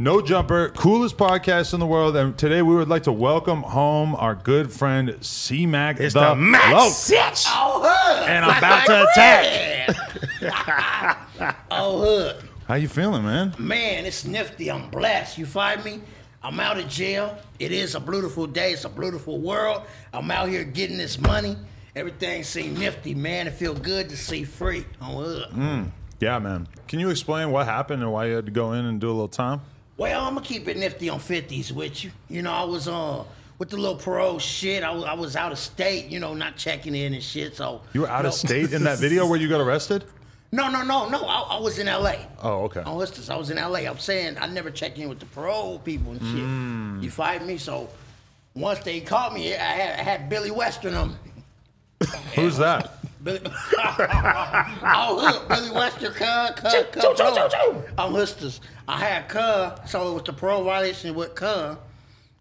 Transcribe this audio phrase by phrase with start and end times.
[0.00, 2.16] No Jumper, coolest podcast in the world.
[2.16, 6.00] And today we would like to welcome home our good friend C Mac.
[6.00, 6.90] It's the, Mac Loc.
[6.90, 7.44] Sitch.
[7.48, 8.26] Oh, hood.
[8.26, 9.96] And I'm about to attack.
[11.70, 12.48] oh, hood.
[12.66, 13.54] How you feeling, man?
[13.58, 14.70] Man, it's nifty.
[14.70, 15.36] I'm blessed.
[15.36, 16.00] You find me?
[16.42, 17.36] I'm out of jail.
[17.58, 18.72] It is a beautiful day.
[18.72, 19.82] It's a beautiful world.
[20.14, 21.58] I'm out here getting this money.
[21.94, 23.48] Everything seems nifty, man.
[23.48, 24.86] It feel good to see free.
[25.02, 25.50] Oh, hood.
[25.50, 25.90] Mm.
[26.20, 26.68] Yeah, man.
[26.88, 29.12] Can you explain what happened and why you had to go in and do a
[29.12, 29.60] little time?
[30.00, 32.10] Well, I'm gonna keep it nifty on 50s with you.
[32.30, 33.22] You know, I was uh
[33.58, 34.82] with the little parole shit.
[34.82, 37.54] I was, I was out of state, you know, not checking in and shit.
[37.54, 40.04] So You were out know- of state in that video where you got arrested?
[40.52, 41.20] No, no, no, no.
[41.26, 42.26] I, I was in L.A.
[42.42, 42.80] Oh, okay.
[42.80, 43.86] On Listus, I was in L.A.
[43.86, 46.40] I'm saying I never checked in with the parole people and shit.
[46.40, 47.02] Mm.
[47.02, 47.88] You fight me, so
[48.54, 51.10] once they caught me, I had, I had Billy Western on.
[51.10, 52.06] me.
[52.34, 52.99] Who's that?
[53.22, 57.54] Billy, oh, hood, Billy Western, cuz, cuz, cuz, cuz.
[57.98, 61.76] On Listus, I had cuz, so it was the parole violation with cuz.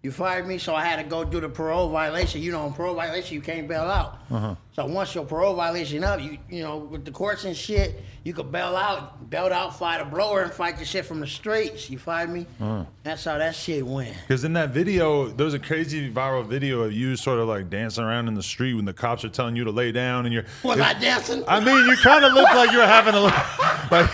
[0.01, 2.41] You fired me, so I had to go do the parole violation.
[2.41, 4.19] You know, on parole violation, you can't bail out.
[4.31, 4.55] Uh-huh.
[4.71, 8.31] So once your parole violation up, you you know, with the courts and shit, you
[8.33, 11.89] could bail out, bail out, fight a blower, and fight the shit from the streets.
[11.89, 12.45] You fired me?
[12.61, 12.85] Uh-huh.
[13.03, 14.15] That's how that shit went.
[14.25, 17.69] Because in that video, there was a crazy viral video of you sort of like
[17.69, 20.33] dancing around in the street when the cops are telling you to lay down and
[20.33, 20.45] you're.
[20.63, 21.43] Was I dancing?
[21.45, 23.37] I mean, you kind of looked like you were having a little,
[23.91, 24.09] like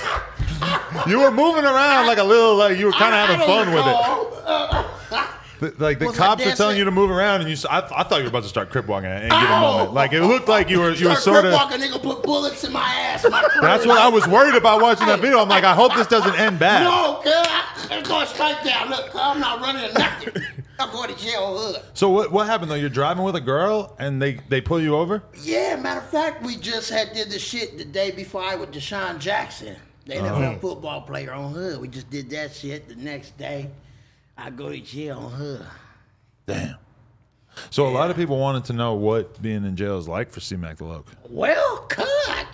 [1.08, 3.40] you were moving around like a little, like you were kind of I- I having
[3.48, 3.90] don't fun with it.
[3.92, 5.32] recall.
[5.72, 6.78] The- Like the Was I cops are telling dancing?
[6.80, 7.54] you to move around, and you.
[7.54, 9.60] s- I, I thought you were about to start crip walking at any given Oh!
[9.78, 9.94] moment.
[9.94, 11.60] Like it looked like you were you were Start sort crip of.
[11.60, 13.26] walking, nigga put bullets in my ass.
[13.30, 15.40] My That's what I was worried about watching that video.
[15.40, 16.84] I'm like, I hope this doesn't end bad.
[16.84, 18.90] No, cuz, I'm going straight down.
[18.90, 20.34] Look, cuz, I'm not running or nothing.
[20.80, 21.82] I'm going to jail hood.
[21.94, 22.76] So what what happened though?
[22.76, 25.24] You're driving with a girl, and they they pull you over.
[25.42, 28.72] Yeah, matter of fact, we just had did the shit the day before I with
[28.72, 30.60] DeSean Jackson, the NFL oh.
[30.60, 31.80] football player on Hood.
[31.80, 33.70] We just did that shit the next day.
[34.38, 35.66] I go to jail on Hood.
[36.46, 36.76] Damn.
[37.70, 40.42] So a lot of people wanted to know what being in jail is like for
[40.42, 41.08] C Mac the Loc.
[41.30, 42.46] Well, cut.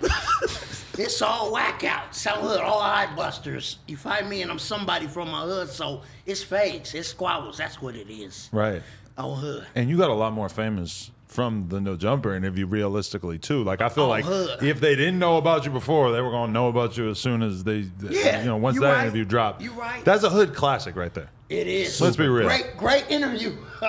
[0.98, 2.14] it's all whack out.
[2.14, 3.78] Some hood, all eye busters.
[3.88, 7.58] You find me, and I'm somebody from my hood, so it's fades, it's squabbles.
[7.58, 8.48] That's what it is.
[8.52, 8.80] Right.
[9.18, 9.66] On Hood.
[9.74, 13.64] And you got a lot more famous from the No Jumper interview, realistically too.
[13.64, 14.62] Like I feel Oh, like hood.
[14.62, 17.42] if they didn't know about you before, they were gonna know about you as soon
[17.42, 19.02] as they, Yeah, you know, once that right.
[19.02, 19.62] interview dropped.
[19.62, 20.04] You right.
[20.04, 21.28] That's a hood classic right there.
[21.52, 22.00] It is.
[22.00, 22.46] Let's be real.
[22.48, 23.56] Great, great interview.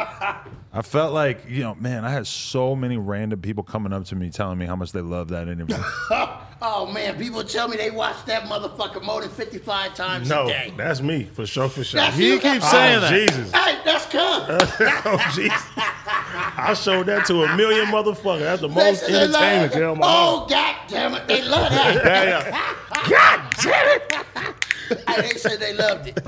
[0.75, 4.15] I felt like, you know, man, I had so many random people coming up to
[4.15, 5.77] me telling me how much they love that interview.
[6.61, 10.47] oh man, people tell me they watch that motherfucker more than 55 times a No,
[10.47, 10.73] day.
[10.75, 11.99] that's me for sure, for sure.
[12.01, 12.39] That's he you.
[12.39, 13.13] keeps Oh, saying that.
[13.13, 13.51] Oh, Jesus.
[13.51, 14.45] Hey, that's come.
[14.49, 15.63] oh, Jesus.
[15.77, 18.39] I showed that to a million motherfuckers.
[18.39, 19.73] That's the most say they love entertainment.
[19.75, 19.79] it.
[19.79, 21.27] Tell my Oh, god damn it.
[21.27, 21.95] They love that.
[22.03, 23.09] Yeah, yeah.
[23.09, 24.47] God damn
[24.97, 25.07] it.
[25.07, 26.19] Hey, they said they loved it.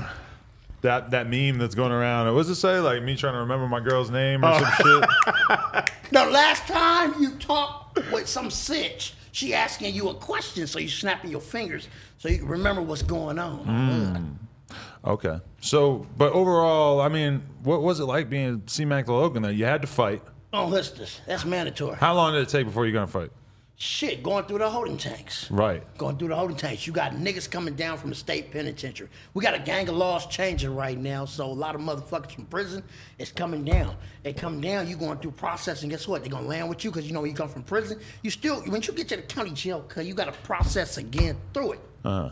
[0.86, 2.32] That that meme that's going around.
[2.32, 2.78] What does it say?
[2.78, 4.58] Like me trying to remember my girl's name or Oh.
[4.58, 5.90] some shit.
[6.12, 10.88] The last time you talked with some sitch, she asking you a question, so you
[10.88, 11.88] snapping your fingers
[12.18, 13.58] so you can remember what's going on.
[13.64, 14.76] Hmm.
[15.04, 15.40] Okay.
[15.60, 19.42] So, but overall, I mean, what was it like being C Mac the Logan?
[19.42, 20.22] There, you had to fight.
[20.52, 21.20] Oh, Hustlers.
[21.26, 21.96] That's mandatory.
[21.96, 23.30] How long did it take before you're gonna fight?
[23.78, 25.50] Shit, going through the holding tanks.
[25.50, 25.82] Right.
[25.98, 26.86] Going through the holding tanks.
[26.86, 29.10] You got niggas coming down from the state penitentiary.
[29.34, 32.46] We got a gang of laws changing right now, so a lot of motherfuckers from
[32.46, 32.82] prison
[33.18, 33.94] is coming down.
[34.22, 35.90] They come down, you going through processing.
[35.90, 36.22] Guess what?
[36.22, 38.62] They gonna land with you because you know when you come from prison, you still
[38.62, 41.80] when you get to the county jail, cause you gotta process again through it.
[42.02, 42.30] Uh-huh.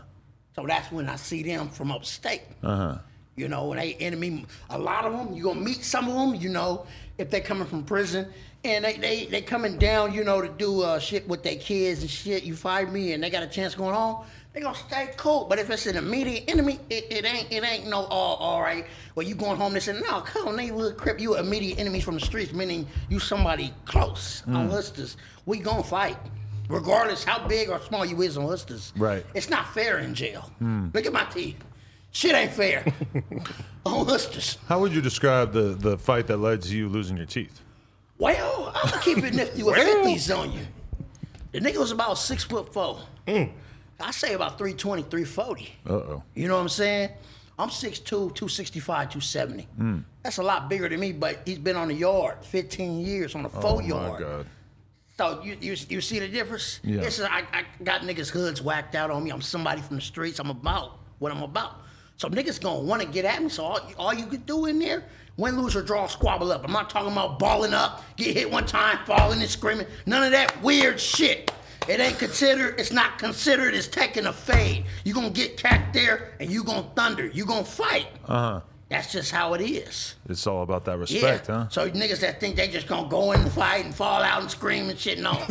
[0.55, 2.41] So that's when I see them from upstate.
[2.63, 2.97] Uh huh.
[3.35, 5.35] You know, and they enemy a lot of them.
[5.35, 6.41] You gonna meet some of them.
[6.41, 6.87] You know,
[7.19, 8.33] if they coming from prison
[8.65, 10.13] and they they they coming down.
[10.13, 12.43] You know, to do uh, shit with their kids and shit.
[12.43, 14.25] You fight me and they got a chance going on.
[14.53, 15.45] They gonna stay cool.
[15.49, 18.85] But if it's an immediate enemy, it, it ain't it ain't no all all right.
[19.13, 19.73] Well, you going home?
[19.73, 21.19] They say no, come on, neighborhood crip.
[21.19, 25.17] You immediate enemies from the streets, meaning you somebody close on hustlers.
[25.45, 26.17] We gonna fight.
[26.67, 28.91] Regardless how big or small you is on hustlers.
[28.97, 29.23] Right.
[29.35, 30.49] It's not fair in jail.
[30.93, 31.57] Look at my teeth.
[32.11, 32.85] Shit ain't fair.
[33.85, 34.57] on hustlers.
[34.67, 37.61] How would you describe the the fight that led to you losing your teeth?
[38.17, 40.61] Well, I'm gonna keep it nifty with fifties on you.
[41.51, 42.99] The nigga was about six foot four.
[43.27, 45.75] I say about 320, 340.
[45.87, 46.23] Uh oh.
[46.33, 47.11] You know what I'm saying?
[47.57, 49.67] I'm 6'2", 265, 270.
[50.21, 53.45] That's a lot bigger than me, but he's been on the yard 15 years on
[53.45, 54.19] a four Oh my yard.
[54.19, 54.45] god.
[55.17, 56.81] So you, you you see the difference?
[56.83, 57.03] Yeah.
[57.03, 59.31] It's, I, I got niggas hoods whacked out on me.
[59.31, 60.39] I'm somebody from the streets.
[60.39, 61.75] I'm about what I'm about.
[62.17, 63.47] So niggas gonna want to get at me.
[63.47, 65.05] So all, all you could do in there,
[65.37, 66.63] win, lose, or draw, squabble up.
[66.63, 69.87] I'm not talking about balling up, get hit one time, falling and screaming.
[70.05, 71.51] None of that weird shit.
[71.87, 72.79] It ain't considered.
[72.79, 74.85] It's not considered as taking a fade.
[75.03, 77.27] You gonna get cat there, and you gonna thunder.
[77.27, 78.07] You gonna fight.
[78.25, 78.61] Uh huh.
[78.87, 80.13] That's just how it is.
[80.29, 81.63] It's all about that respect, yeah.
[81.63, 81.69] huh?
[81.69, 84.51] So niggas that think they just gonna go in and fight and fall out and
[84.51, 85.31] scream and shit, no.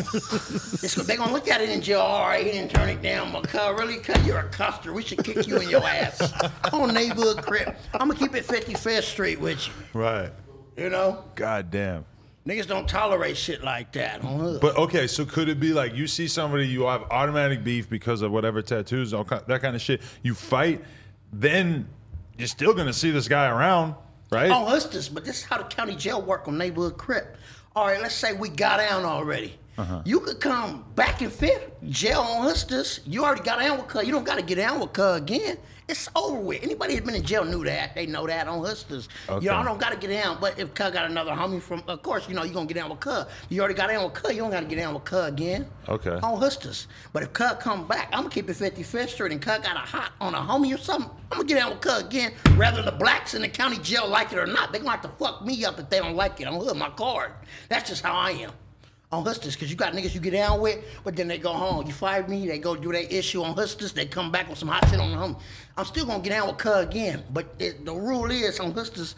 [1.05, 2.01] They gonna look at it in jail.
[2.01, 3.33] All right, he didn't turn it down.
[3.33, 4.93] But cuz, really, cuz you're a custer.
[4.93, 6.33] We should kick you in your ass
[6.65, 7.75] I'm on neighborhood crib.
[7.95, 9.73] I'm gonna keep it 55th Street with you.
[10.01, 10.31] Right.
[10.77, 12.05] You know, God damn.
[12.47, 14.61] niggas don't tolerate shit like that hood.
[14.61, 18.23] But okay, so could it be like you see somebody, you have automatic beef because
[18.23, 20.03] of whatever tattoos, all ki- that kind of shit.
[20.23, 20.83] You fight,
[21.33, 21.89] then
[22.37, 23.95] you're still gonna see this guy around,
[24.31, 24.51] right?
[24.51, 27.37] Oh, on Hustis, but this is how the county jail work on neighborhood crip.
[27.77, 29.59] All right, let's say we got down already.
[29.77, 30.03] Uh-huh.
[30.05, 33.01] You could come back and fifth, jail on Hustis.
[33.07, 34.07] You already got down with Cuz.
[34.07, 35.59] You don't got to get down with Cuz again.
[35.87, 36.63] It's over with.
[36.63, 37.95] Anybody that's been in jail knew that.
[37.95, 39.09] They know that on Hustis.
[39.29, 39.45] Okay.
[39.45, 40.39] You know, I don't got to get down.
[40.41, 42.81] But if Cuz got another homie from, of course, you know, you're going to get
[42.81, 43.27] down with Cuz.
[43.51, 44.33] You already got down with Cuz.
[44.33, 45.67] You don't got to get down with Cuz again.
[45.89, 46.19] Okay.
[46.23, 46.87] On Hustis.
[47.13, 49.77] But if Cuz come back, I'm going to keep it 55th Street and Cuz got
[49.77, 52.33] a hot on a homie or something, I'm going to get down with Cuz again.
[52.57, 55.03] Whether the blacks in the county jail like it or not, they going to have
[55.03, 56.47] to fuck me up if they don't like it.
[56.47, 57.33] I'm hood my card.
[57.69, 58.53] That's just how I am.
[59.15, 61.87] On Hustis, because you got niggas you get down with, but then they go home.
[61.87, 64.69] You fight me, they go do their issue on Hustis, they come back with some
[64.69, 65.37] hot shit on the home.
[65.77, 69.15] I'm still gonna get down with Cuz again, but it, the rule is on Hustis,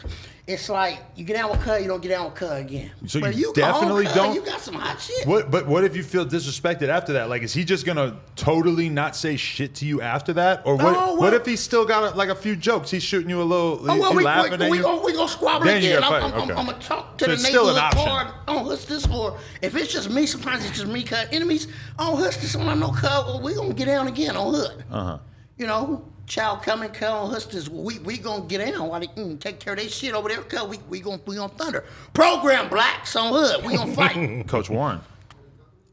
[0.47, 2.89] it's like you get down with Cuz, you don't get down with Cuz again.
[3.05, 5.27] So but you home, definitely don't- You got some hot shit.
[5.27, 5.51] What?
[5.51, 7.29] But what if you feel disrespected after that?
[7.29, 10.93] Like, is he just gonna totally not say shit to you after that, or what?
[10.93, 12.89] No, what if he's still got a, like a few jokes?
[12.89, 13.79] He's shooting you a little.
[13.91, 14.83] Oh, well, he we, laughing we, at we, you.
[14.83, 16.01] gonna, we gonna squabble Then again.
[16.01, 16.53] I'm, I'm, okay.
[16.53, 19.75] I'm, gonna talk to So the it's still an neighborhood card on Hustis, or if
[19.75, 21.67] it's just me, sometimes it's just me cut enemies
[21.99, 22.55] on Hustis.
[22.55, 24.83] On I know cut, well, we gonna get down again on Hood.
[24.89, 25.17] Uh-huh.
[25.57, 27.67] You know, child coming, cut on Hustis.
[27.69, 30.41] We we gonna get down while they mm, take care of their shit over there.
[30.43, 31.83] Cut, we we gonna we gonna thunder.
[32.13, 33.65] Program blacks on Hood.
[33.65, 34.47] We gonna fight.
[34.47, 34.99] Coach Warren.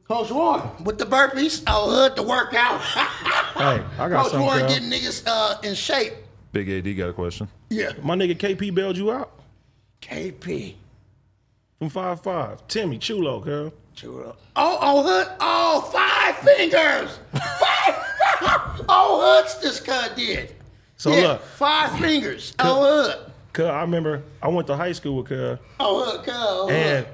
[0.06, 2.80] Coach Warren with the burpees on Hood to work out.
[3.54, 4.40] Hey, I got Coach something.
[4.40, 6.12] Warren getting niggas uh, in shape.
[6.50, 7.46] Big AD got a question.
[7.70, 7.92] Yeah.
[8.02, 9.30] My nigga KP bailed you out
[10.02, 10.74] KP.
[11.78, 12.66] from five five.
[12.66, 13.72] Timmy Chulo, girl.
[13.94, 14.34] Chulo.
[14.56, 15.36] Oh, oh, hood.
[15.38, 17.20] Oh, five fingers.
[17.32, 18.13] Five.
[18.88, 20.54] Oh, hoods this cut did.
[20.96, 21.42] So yeah, look.
[21.42, 22.54] five fingers.
[22.58, 23.30] Oh, hood.
[23.52, 26.24] Cause I remember I went to high school with Cuz, Oh, hood.
[26.24, 26.34] Cuz.
[26.36, 27.06] Oh, and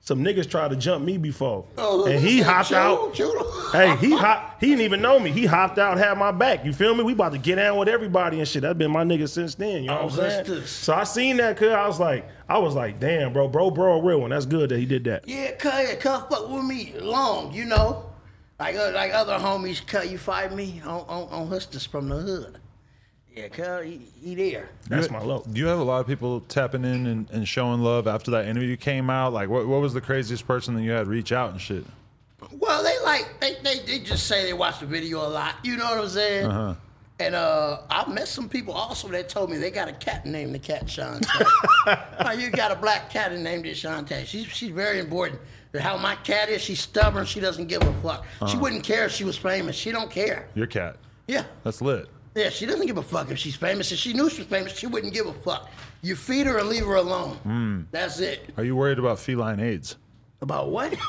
[0.00, 3.14] some niggas tried to jump me before, Oh, and he hopped "Choo, out.
[3.14, 3.32] choo."
[3.72, 5.32] Hey, he hop, he didn't even know me.
[5.32, 6.64] He hopped out, had my back.
[6.64, 7.02] You feel me?
[7.02, 8.62] We about to get down with everybody and shit.
[8.62, 9.82] That's been my nigga since then.
[9.82, 10.44] You know Oh, what I'm saying?
[10.44, 13.70] that's- So I seen that, cuz I was like, I was like, damn, bro, bro,
[13.72, 14.30] bro, a real one.
[14.30, 15.26] That's good that he did that.
[15.28, 18.05] Yeah, cuz, yeah, cuz fuck with me long, you know.
[18.58, 22.16] Like uh, like other homies, cut you fight me on, on, on Hustis from the
[22.16, 22.58] hood.
[23.34, 24.70] Yeah, cut he, he there.
[24.88, 25.44] That's my low.
[25.50, 28.46] Do you have a lot of people tapping in and, and showing love after that
[28.46, 29.34] interview came out?
[29.34, 31.84] Like, what, what was the craziest person that you had reach out and shit?
[32.50, 35.56] Well, they like they, they they just say they watch the video a lot.
[35.62, 36.46] You know what I'm saying?
[36.46, 36.74] Uh-huh.
[37.18, 40.54] And uh, I met some people also that told me they got a cat named
[40.54, 41.26] the cat Shantae.
[42.20, 44.26] oh, you got a black cat and named it Shantae.
[44.26, 45.40] She's she's very important.
[45.78, 47.26] How my cat is, she's stubborn.
[47.26, 48.24] She doesn't give a fuck.
[48.38, 48.58] She uh-huh.
[48.60, 49.76] wouldn't care if she was famous.
[49.76, 50.48] She don't care.
[50.54, 50.96] Your cat.
[51.26, 51.44] Yeah.
[51.64, 52.08] That's lit.
[52.34, 53.90] Yeah, she doesn't give a fuck if she's famous.
[53.92, 55.70] If she knew she was famous, she wouldn't give a fuck.
[56.02, 57.36] You feed her and leave her alone.
[57.38, 57.80] Hmm.
[57.90, 58.50] That's it.
[58.58, 59.96] Are you worried about feline AIDS?
[60.42, 60.94] About what?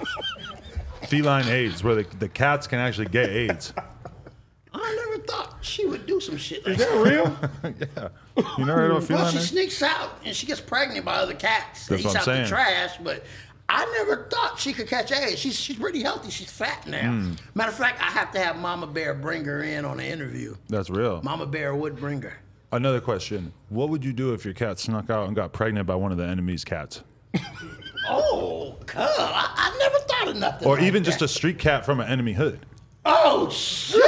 [1.08, 3.74] Feline AIDS, where the, the cats can actually get AIDS.
[4.74, 6.92] I never thought she would do some shit like Is that.
[6.92, 7.76] that real?
[7.98, 8.10] Yeah.
[8.58, 9.50] You never heard of Well, feline she AIDS?
[9.50, 11.88] sneaks out and she gets pregnant by other cats.
[11.88, 12.44] That's eats I'm out saying.
[12.44, 13.24] the trash, but
[13.70, 15.40] I never thought she could catch AIDS.
[15.40, 16.30] She's she's pretty healthy.
[16.30, 17.12] She's fat now.
[17.12, 17.34] Hmm.
[17.54, 20.56] Matter of fact, I have to have Mama Bear bring her in on an interview.
[20.70, 21.22] That's real.
[21.22, 22.38] Mama Bear would bring her.
[22.72, 23.52] Another question.
[23.70, 26.18] What would you do if your cat snuck out and got pregnant by one of
[26.18, 27.04] the enemy's cats?
[28.10, 30.66] Oh, cuz I, I never thought of nothing.
[30.66, 32.66] Or like even just a street cat from an enemy hood?
[33.04, 34.02] Oh shit!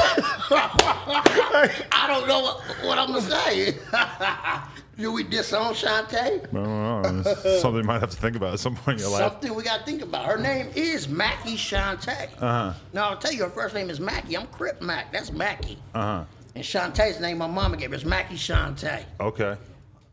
[0.52, 3.78] I don't know what, what I'm gonna say.
[5.00, 6.14] Do we disown Shantae?
[6.14, 7.34] I don't know.
[7.62, 9.32] Something you might have to think about at some point in your life.
[9.32, 10.26] Something we gotta think about.
[10.26, 12.28] Her name is Mackie Shantae.
[12.38, 12.74] Uh-huh.
[12.92, 14.36] Now I'll tell you, her first name is Mackie.
[14.36, 15.14] I'm Crip Mac.
[15.14, 15.78] That's Mackie.
[15.96, 16.26] Uh-huh.
[16.54, 19.06] And Shantae's name my mama gave her is Mackie Shantae.
[19.22, 19.56] Okay.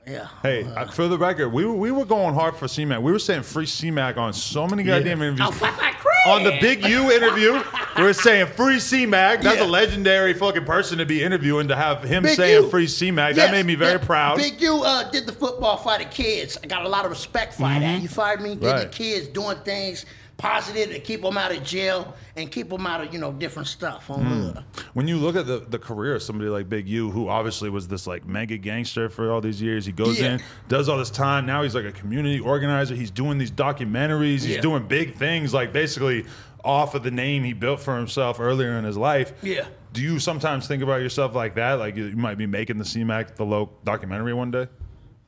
[0.07, 0.29] Yeah.
[0.41, 3.01] Hey, I- for the record, we were, we were going hard for C-Mac.
[3.03, 5.49] We were saying free C-Mac on so many goddamn interviews.
[5.49, 6.06] Oh, fuck that Crip!
[6.27, 7.63] On the Big U interview,
[7.97, 9.41] We are saying free C-Mac.
[9.43, 9.65] That's Yeah.
[9.65, 11.69] a legendary fucking person to be interviewing.
[11.69, 12.69] To have him Big saying U.
[12.71, 14.37] free C-Mac, Yes, that made me very yeah, proud.
[14.37, 16.59] Big U uh, did the football for the kids.
[16.63, 18.03] I got a lot of respect for that.
[18.03, 18.51] You fired me?
[18.51, 18.91] Did the Mm-hmm.
[18.91, 20.05] Kids doing things
[20.37, 23.69] positive to keep them out of jail and keep them out of you know different
[23.69, 24.29] stuff on hmm.
[24.29, 24.65] hood.
[24.95, 27.89] When you look at the, the career of somebody like Big U, who obviously was
[27.89, 30.35] this like mega gangster for all these years, he goes Yeah.
[30.35, 31.47] in, does all this time.
[31.47, 32.95] Now he's like a community organizer.
[32.95, 34.45] He's doing these documentaries.
[34.45, 34.61] He's Yeah.
[34.61, 36.27] doing big things, like basically
[36.65, 39.33] off of the name he built for himself earlier in his life.
[39.43, 39.67] Yeah.
[39.93, 41.75] Do you sometimes think about yourself like that?
[41.75, 44.67] Like you you might be making the CMAC the low documentary one day?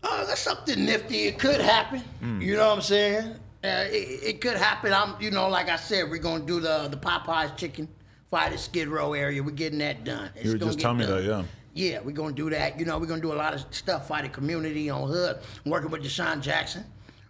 [0.03, 1.27] Oh, that's something nifty.
[1.27, 2.00] It could happen.
[2.21, 2.41] Hmm.
[2.41, 3.35] You know what I'm saying?
[3.65, 4.93] Uh, it, it could happen.
[4.93, 7.88] I'm, you know, like I said, we're gonna do the the Popeyes chicken
[8.31, 9.43] fight at Skid Row area.
[9.43, 10.31] We're getting that done.
[10.37, 11.43] It's You were just telling me that, yeah.
[11.75, 12.79] Yeah, we're gonna do that.
[12.79, 15.38] You know, we're gonna do a lot of stuff fighting community on Hood.
[15.65, 16.85] I'm working with DeSean Jackson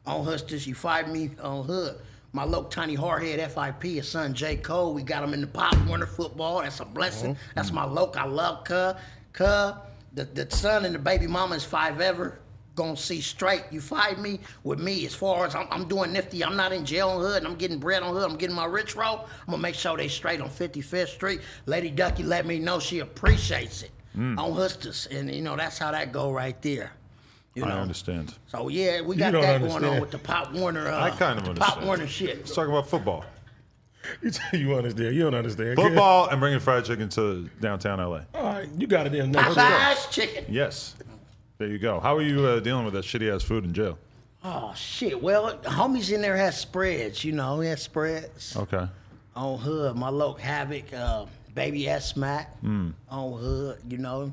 [0.06, 0.66] on Hustlers.
[0.66, 2.00] You fight me on Hood.
[2.32, 4.56] My local tiny hardhead FIP, his son J.
[4.56, 4.92] Cole.
[4.92, 6.60] We got him in the Pop Warner football.
[6.60, 7.36] That's a blessing.
[7.54, 8.20] That's my local.
[8.20, 8.98] I love Cub.
[9.32, 9.86] Cub.
[10.12, 12.38] The, the son and the baby mama is five ever.
[12.78, 13.64] Gonna see straight.
[13.72, 16.44] You fight me with me as far as I'm, I'm doing nifty.
[16.44, 17.44] I'm not in jail on Hood.
[17.44, 18.30] I'm getting bread on Hood.
[18.30, 19.26] I'm getting my rich roll.
[19.40, 21.40] I'm gonna make sure they straight on 55th Street.
[21.66, 24.38] Lady Ducky let me know she appreciates it Mm.
[24.38, 26.92] on Hustlers, and you know that's how that go right there.
[27.56, 27.74] You know.
[27.74, 28.34] I understand.
[28.46, 30.88] So yeah, we got don't that going on with the Pop Warner.
[30.88, 31.74] Uh, I kind of understand.
[31.80, 31.82] Pop.
[31.84, 32.38] Warner shit.
[32.38, 33.24] Let's talk about football.
[34.22, 35.14] You, tell you understand?
[35.16, 35.76] You don't understand.
[35.76, 38.20] Football and bringing fried chicken to downtown LA.
[38.32, 39.56] All right, you got it in next.
[39.56, 40.44] Popeyes chicken.
[40.48, 40.94] Yes.
[41.58, 41.98] There you go.
[42.00, 43.98] How are you uh, dealing with that shitty ass food in jail?
[44.44, 45.20] Oh shit.
[45.20, 47.24] Well, homies in there has spreads.
[47.24, 48.86] You know, he has spreads Okay.
[49.34, 49.96] on Hood.
[49.96, 52.90] My local Havoc, uh, Baby S Mac Hmm.
[53.10, 53.78] on Hood.
[53.88, 54.32] You know,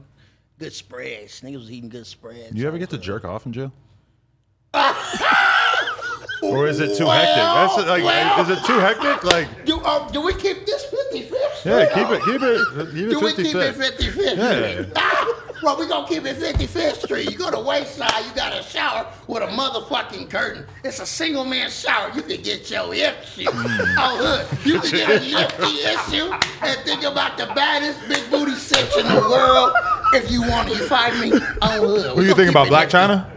[0.60, 1.42] good spreads.
[1.42, 2.54] Niggas was eating good spreads.
[2.54, 3.72] You ever get to jerk off in jail?
[6.44, 7.36] or is it too hectic?
[7.38, 8.42] That's like, well.
[8.44, 9.24] is it too hectic?
[9.24, 11.38] Like, Do, uh, do we keep this 50 50?
[11.70, 14.36] yeah, keep it, keep it, keep it Do we 50 keep it 50 50?
[14.36, 15.26] Yeah.
[15.64, 17.32] Well, we gonna keep it 55th Street.
[17.32, 20.66] You go to Wayside, you got a shower with a motherfucking curtain.
[20.84, 22.12] It's a single man shower.
[22.16, 23.50] You can get your issue.
[23.50, 23.96] Hmm.
[23.98, 24.66] Oh, hood.
[24.66, 26.32] You can get a nifty issue
[26.62, 29.74] and think about the baddest big booty sex in the world
[30.14, 30.76] if you want to.
[30.76, 31.32] You find me?
[31.62, 32.16] Oh, hood.
[32.18, 32.68] Who you thinking about?
[32.68, 33.30] Blac Chyna?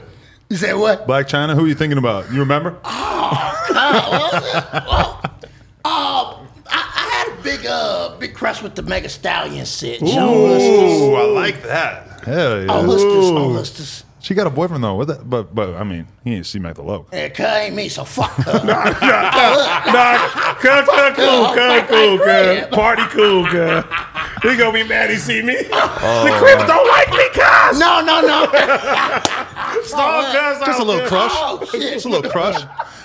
[0.48, 1.06] You said what?
[1.06, 1.54] Blac Chyna?
[1.54, 2.30] Who you thinking about?
[2.32, 2.78] You remember?
[2.84, 4.64] Oh, was it?
[4.86, 5.20] Well,
[5.84, 10.02] uh, I, I had a big, uh, big crush with the Mega Stallion sit.
[10.02, 12.24] Ooh, I like that.
[12.24, 12.72] Hell yeah.
[12.72, 14.04] On Hustlers, on Hustlers.
[14.20, 14.96] She got a boyfriend though.
[14.96, 15.30] What that?
[15.30, 17.06] But but I mean, he ain't see Mac the low.
[17.12, 18.52] Yeah, cuz ain't me, so fuck her.
[18.64, 20.28] Nah,
[20.60, 22.70] cut, cut, cool, cut, cool, cut.
[22.72, 23.86] Party cool, cut.
[24.42, 25.56] He gonna be mad he see me.
[25.72, 26.24] Oh.
[26.24, 27.78] the Crips don't like me, cuz.
[27.78, 28.44] no, no, no.
[29.84, 30.66] Stall, oh, cuz.
[30.66, 31.32] Just a little crush.
[31.34, 31.68] Oh.
[31.72, 32.60] Just a little crush.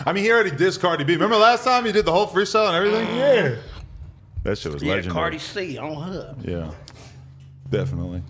[0.05, 1.13] I mean, he already dissed Cardi B.
[1.13, 3.15] Remember last time he did the whole freestyle and everything?
[3.15, 3.55] Yeah.
[4.43, 5.13] That shit was Yeah, legendary.
[5.13, 6.35] Cardi C on her.
[6.43, 6.71] Yeah,
[7.69, 8.23] definitely.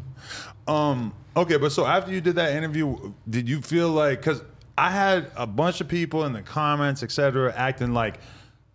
[0.68, 1.14] Um.
[1.36, 4.44] Okay, but so after you did that interview, did you feel like because
[4.78, 8.20] I had a bunch of people in the comments, etc., acting like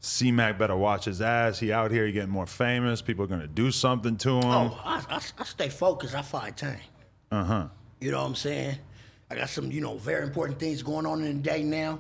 [0.01, 1.59] C Mac better watch his ass.
[1.59, 3.01] He out here he getting more famous.
[3.01, 4.45] People are gonna do something to him.
[4.45, 6.15] Oh, I, I, I stay focused.
[6.15, 6.81] I fight time.
[7.31, 7.69] Uh huh.
[8.01, 8.77] You know what I'm saying?
[9.31, 11.99] I got some, you know, very important things going on in the day now.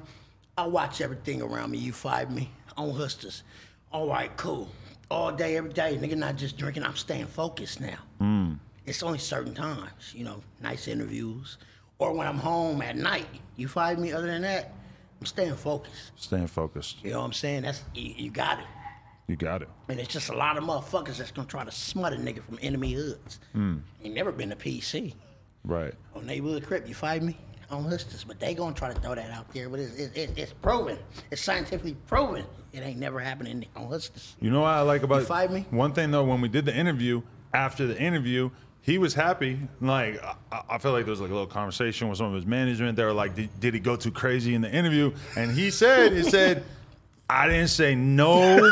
[0.56, 1.78] I watch everything around me.
[1.78, 3.42] You fight me on Hustlers.
[3.92, 4.68] All right, cool.
[5.10, 5.96] All day, every day.
[6.00, 6.82] Nigga, not just drinking.
[6.84, 7.98] I'm staying focused now.
[8.20, 8.58] Mm.
[8.86, 11.58] It's only certain times, you know, nice interviews.
[11.98, 13.26] Or when I'm home at night.
[13.56, 14.12] You fight me.
[14.12, 14.72] Other than that,
[15.20, 16.12] I'm staying focused.
[16.16, 17.02] Staying focused.
[17.02, 17.62] You know what I'm saying?
[17.62, 18.66] That's you, you got it.
[19.26, 19.68] You got it.
[19.88, 22.58] And it's just a lot of motherfuckers that's gonna try to smut a nigga from
[22.62, 23.40] enemy hoods.
[23.54, 23.80] Mm.
[24.04, 25.14] Ain't never been a PC
[25.64, 25.92] Right.
[26.14, 26.88] on neighborhood crip.
[26.88, 27.36] You fight me
[27.70, 29.68] on hustlers, but they gonna try to throw that out there.
[29.68, 30.98] But it's it, it, it's proven.
[31.30, 32.44] It's scientifically proven.
[32.72, 34.36] It ain't never happening on hustlers.
[34.40, 35.66] You know what I like about You fight me?
[35.70, 37.22] One thing though, when we did the interview,
[37.52, 39.58] after the interview, he was happy.
[39.80, 42.46] Like I, I feel like there was like a little conversation with some of his
[42.46, 42.96] management.
[42.96, 45.12] They were like, did, did he go too crazy in the interview?
[45.36, 46.64] And he said, he said,
[47.30, 48.70] I didn't say no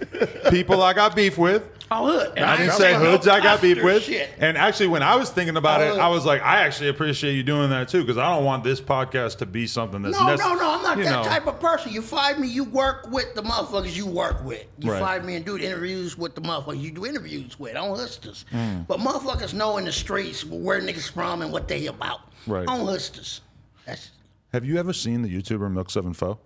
[0.50, 1.62] people I got beef with.
[1.90, 2.34] Oh, hood.
[2.36, 4.02] And I didn't ain't say saying no hoods I got beef with.
[4.02, 4.28] Shit.
[4.38, 7.32] And actually, when I was thinking about it, Oh, I was like, I actually appreciate
[7.32, 10.26] you doing that too, because I don't want this podcast to be something that's No,
[10.26, 10.70] nec- no, no.
[10.74, 11.22] I'm not that know.
[11.24, 11.90] type of person.
[11.90, 14.66] You find me, you work with the motherfuckers you work with.
[14.78, 15.00] You Right.
[15.00, 18.44] fight me and do interviews with the motherfuckers you do interviews with I don't hustlers.
[18.52, 18.86] Mm.
[18.86, 22.20] But motherfuckers know in the streets where niggas from and what they about.
[22.46, 22.68] Right.
[22.68, 23.40] On hustlers.
[23.86, 24.10] That's
[24.52, 26.38] Have you ever seen the YouTuber Milk Seven Foe?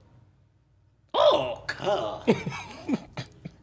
[1.15, 2.25] Oh god.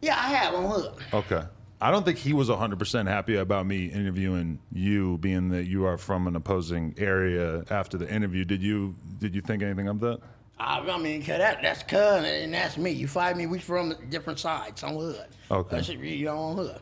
[0.01, 0.93] yeah, I have on hood.
[1.13, 1.43] Okay.
[1.81, 5.97] I don't think he was 100% happy about me interviewing you, being that you are
[5.97, 8.43] from an opposing area after the interview.
[8.43, 10.19] Did you did you think anything of that?
[10.59, 12.91] I, I mean, 'cause that, that's cuz and that's me.
[12.91, 15.25] You fight me, we from different sides on hood.
[15.49, 15.81] Okay.
[15.95, 16.79] You know, on hood.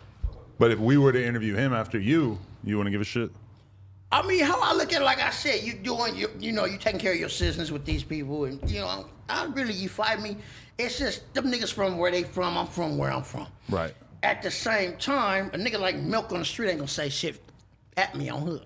[0.57, 3.29] But if we were to interview him after you, you wouldn't give a shit?
[4.11, 6.65] I mean, how I look at it, like I said, you doing, you, you know,
[6.65, 9.89] you taking care of your citizens with these people, and you know, I really, you
[9.89, 10.37] fight me.
[10.77, 12.57] It's just them niggas from where they from.
[12.57, 13.47] I'm from where I'm from.
[13.69, 13.93] Right.
[14.23, 17.41] At the same time, a nigga like Milk on the street ain't gonna say shit
[17.97, 18.65] at me on hood.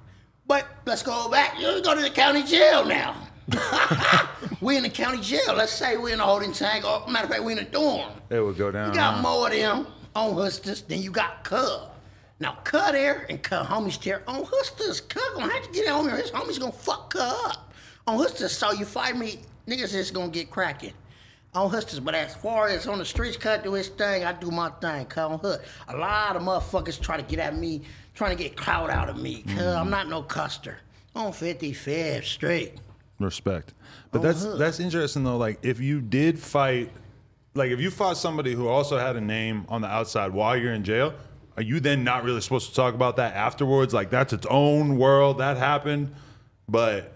[0.51, 1.57] But let's go back.
[1.57, 3.15] You go to the county jail now.
[4.61, 5.55] we in the county jail.
[5.55, 8.11] Let's say we're in a holding tank, or matter of fact, we in a dorm.
[8.29, 8.89] It would go down.
[8.89, 9.21] You got huh?
[9.21, 11.91] more of them on Hustlers than you got Cub.
[12.41, 14.99] Now, Cub there and Cub homies there on Hustlers.
[14.99, 16.17] Cub gonna have to get on here.
[16.17, 17.71] His homies gonna fuck Cub up.
[18.05, 19.39] On Hustlers, so you fight me,
[19.69, 20.91] niggas is gonna get cracking.
[21.53, 24.51] On Hustlers, but as far as on the streets, Cub do his thing, I do
[24.51, 25.05] my thing.
[25.05, 25.61] Cub on Hood.
[25.87, 27.83] A lot of motherfuckers try to get at me,
[28.21, 29.43] trying to get clout out of me.
[29.47, 30.77] Cub, I'm not no custer.
[31.15, 32.73] On 55th Street.
[33.19, 33.73] Respect.
[34.11, 34.59] But that's hood.
[34.59, 35.37] that's interesting though.
[35.37, 36.91] Like if you did fight,
[37.55, 40.73] like if you fought somebody who also had a name on the outside while you're
[40.73, 41.15] in jail,
[41.57, 43.91] are you then not really supposed to talk about that afterwards?
[43.91, 46.13] Like that's its own world that happened,
[46.69, 47.13] but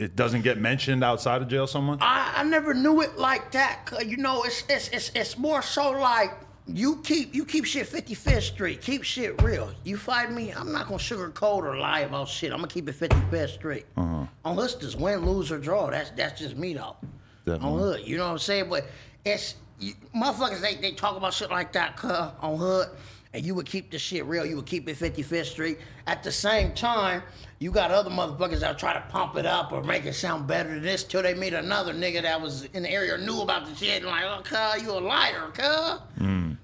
[0.00, 1.68] it doesn't get mentioned outside of jail.
[1.68, 1.98] Someone.
[2.00, 3.90] I, I never knew it like that.
[4.04, 6.32] You know, it's it's it's it's more so like
[6.66, 8.80] you keep you keep shit 55th Street.
[8.80, 9.72] Keep shit real.
[9.84, 12.52] You fight me, I'm not gonna sugarcoat or lie about shit.
[12.52, 13.86] I'm gonna keep it 55th Street.
[13.96, 14.26] Uh-huh.
[14.44, 15.90] On Hustlers, win, lose or draw.
[15.90, 16.96] That's that's just me though.
[17.44, 17.68] Definitely.
[17.68, 18.68] On Hood, you know what I'm saying?
[18.68, 18.86] But
[19.24, 20.60] it's you, motherfuckers.
[20.60, 22.88] They they talk about shit like that, cuh, on Hood.
[23.34, 24.44] And you would keep the shit real.
[24.44, 25.78] You would keep it 55th Street.
[26.06, 27.22] At the same time,
[27.60, 30.68] you got other motherfuckers that try to pump it up or make it sound better
[30.68, 33.64] than this till they meet another nigga that was in the area or knew about
[33.66, 35.98] the shit and like, oh, cuz, you a liar, cuz.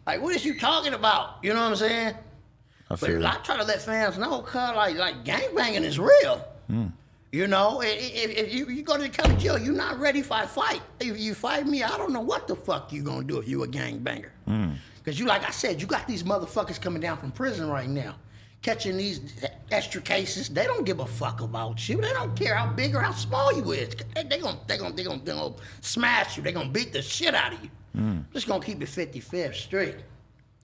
[0.08, 1.36] Like, what is you talking about?
[1.42, 2.14] You know what I'm saying?
[2.88, 6.42] I But feel I try to let fans know, cuz, like, like gangbanging is real.
[6.66, 6.86] Hmm.
[7.30, 10.40] You know, if, if you, you go to the county jail, you're not ready for
[10.40, 10.80] a fight.
[10.98, 13.64] If you fight me, I don't know what the fuck you gonna do if you
[13.64, 14.30] a gangbanger.
[14.46, 14.70] Hmm.
[14.96, 18.14] Because you, like I said, you got these motherfuckers coming down from prison right now,
[18.62, 19.20] catching these
[19.70, 20.48] extra cases.
[20.48, 22.00] They don't give a fuck about you.
[22.00, 23.94] They don't care how big or how small you is.
[24.14, 26.42] They, they gonna, they gonna, they gonna, they gonna smash you.
[26.42, 27.68] They gonna beat the shit out of you.
[27.96, 28.24] Mm.
[28.32, 29.96] Just gonna keep it 55th straight.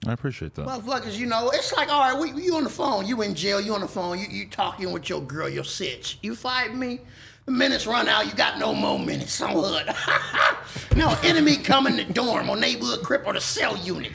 [0.07, 0.67] I appreciate that.
[0.67, 3.61] Motherfuckers, you know, it's like, all right, we, you on the phone, you in jail,
[3.61, 6.19] you on the phone, you, you talking with your girl, your sitch.
[6.23, 7.01] You fight me,
[7.47, 9.89] the minutes run out, you got no more minutes on hood.
[10.97, 14.13] no, enemy come in the dorm or neighborhood crip or the cell unit.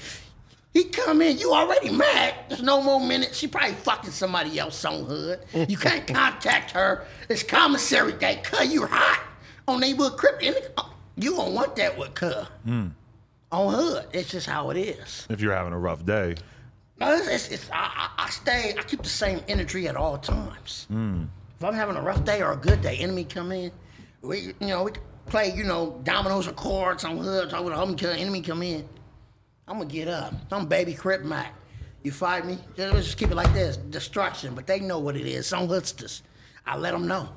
[0.74, 2.36] He come in, you already mad.
[2.48, 3.38] There's no more minutes.
[3.38, 5.40] She probably fucking somebody else on hood.
[5.68, 7.06] You can't contact her.
[7.28, 8.40] It's commissary day.
[8.44, 9.24] Cuz you hot
[9.68, 10.40] on neighborhood crip.
[10.44, 10.84] And uh,
[11.18, 12.46] You don't want that with cuz.
[12.68, 12.92] Mm.
[13.52, 14.06] On hood.
[14.14, 15.26] It's just how it is.
[15.30, 16.36] if you're having a rough day,
[17.00, 18.76] No, it's, it's, it's I, I stay.
[18.78, 20.86] I keep the same energy at all times.
[20.90, 21.24] Hmm.
[21.58, 23.72] If I'm having a rough day or a good day, enemy come in.
[24.22, 24.92] We, you know, we
[25.26, 27.54] play, you know, dominoes or cards on hoods.
[27.54, 28.88] I would home kill enemy come in.
[29.68, 30.34] I'm gonna get up.
[30.52, 31.54] I'm baby Crip Mac.
[32.04, 32.58] You fight me?
[32.78, 33.78] Just- Let's just keep it like this.
[33.78, 35.48] Destruction, but they know what it is.
[35.48, 36.22] Some hoodsters.
[36.66, 37.30] I let them know.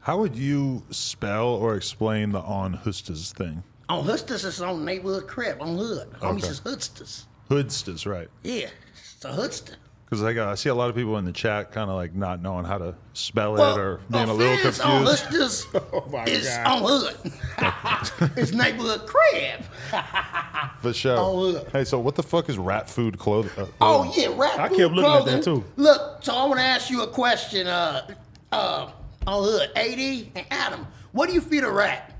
[0.00, 3.62] how would you spell or explain the on hustas thing?
[3.92, 5.60] On hoodsters, it's on neighborhood crib.
[5.60, 6.48] On hood, homies Okay.
[6.48, 7.24] is hoodsters.
[7.50, 8.28] Hoodsters, right?
[8.42, 9.74] Yeah, it's a hoodster.
[10.04, 12.40] Because like I see a lot of people in the chat kind of like not
[12.42, 15.32] knowing how to spell Well, it or being a little offense on confused.
[15.32, 16.66] listeners Oh my is God.
[16.66, 18.32] on hood.
[18.36, 19.64] it's neighborhood crib.
[20.80, 21.18] For sure.
[21.18, 21.66] on hood.
[21.72, 23.50] Hey, so what the fuck is rat food clothing?
[23.56, 24.22] Uh, Oh clothing?
[24.22, 24.58] yeah, rap.
[24.58, 25.34] I food kept looking at clothing.
[25.36, 25.64] that, too.
[25.76, 27.66] Look, so I want to ask you a question.
[27.66, 28.06] Uh,
[28.52, 28.90] uh,
[29.26, 29.98] on hood, AD
[30.34, 32.14] and Adam, what do you feed a rat?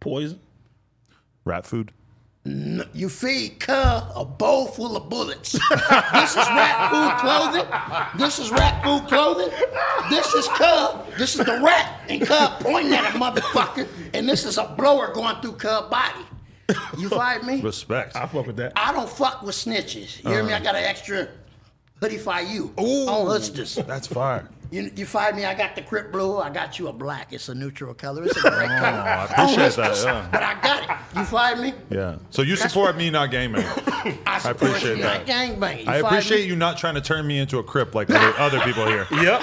[0.00, 0.40] Poison.
[1.46, 1.92] Rat food.
[2.44, 5.52] You feed Cub a bowl full of bullets.
[5.52, 8.18] this is rat food clothing.
[8.18, 9.48] This is rat food clothing.
[10.10, 11.10] This is Cub.
[11.18, 15.12] This is the rat, and Cub pointing at a motherfucker, and this is a blower
[15.12, 16.24] going through Cub body.
[16.96, 17.60] You fight me?
[17.60, 18.14] Respect.
[18.14, 18.72] I fuck with that.
[18.76, 20.22] I don't fuck with snitches.
[20.22, 20.52] You hear me?
[20.52, 20.60] I uh.
[20.60, 21.28] got an extra
[22.00, 22.72] hoodie for you.
[22.78, 23.08] Ooh.
[23.08, 23.84] On hoodsters.
[23.86, 24.48] That's fire.
[24.70, 27.32] You, you find me, I got the Crip Blue, I got you a black.
[27.32, 28.24] It's a neutral color.
[28.24, 28.80] It's a oh, great color.
[28.80, 30.28] I appreciate On that, yeah.
[30.30, 31.18] But I got it.
[31.18, 31.74] You find me?
[31.90, 32.16] Yeah.
[32.30, 33.64] So you support me not gaming.
[34.26, 35.26] I, support appreciate you, that.
[35.26, 35.86] Not gangbang.
[35.88, 36.46] I appreciate me?
[36.46, 39.06] you not trying to turn me into a crip like other, other people here.
[39.10, 39.42] Yep.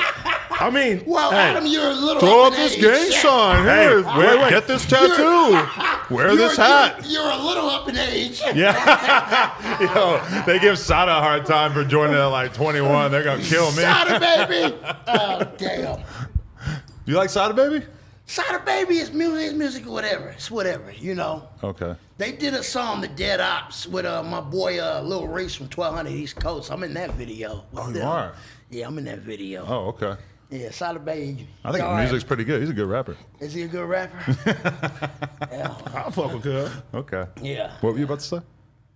[0.52, 2.22] I mean, Well, hey, Adam, you're a little.
[2.22, 3.22] Throw up up this gang Shit.
[3.22, 3.66] sign.
[3.66, 4.50] Hey, Here, wait, wear- wait.
[4.50, 5.68] get this tattoo.
[6.14, 7.00] Wear this hat.
[7.04, 8.42] You're, you're a little up in age.
[8.54, 9.80] Yeah.
[9.80, 13.10] Yo, they give Sada a hard time for joining at like 21.
[13.10, 13.82] They're going to kill me.
[13.82, 14.76] Sada baby.
[15.14, 16.00] Oh damn.
[17.06, 17.86] You like Sada Baby?
[18.26, 20.30] Sada baby is music, is music, or whatever.
[20.30, 20.90] It's whatever.
[20.94, 21.50] You know.
[21.62, 21.94] Okay.
[22.18, 25.66] They did a song, The Dead Ops, with uh, my boy uh, Lil Reese from
[25.66, 26.72] 1200 East Coast.
[26.72, 27.66] I'm in that video.
[27.74, 28.08] with Oh, you them.
[28.08, 28.34] are?
[28.70, 29.66] Yeah, I'm in that video.
[29.68, 30.16] Oh, okay.
[30.50, 31.50] Yeah, Sada Baby.
[31.66, 32.62] I think his music's pretty good.
[32.62, 33.18] He's a good rapper.
[33.42, 34.38] Is he a good rapper?
[35.52, 35.76] yeah.
[35.94, 36.72] I'll fuck with Cuz.
[36.94, 37.26] Okay.
[37.42, 37.74] Yeah.
[37.82, 38.40] What were you about to say?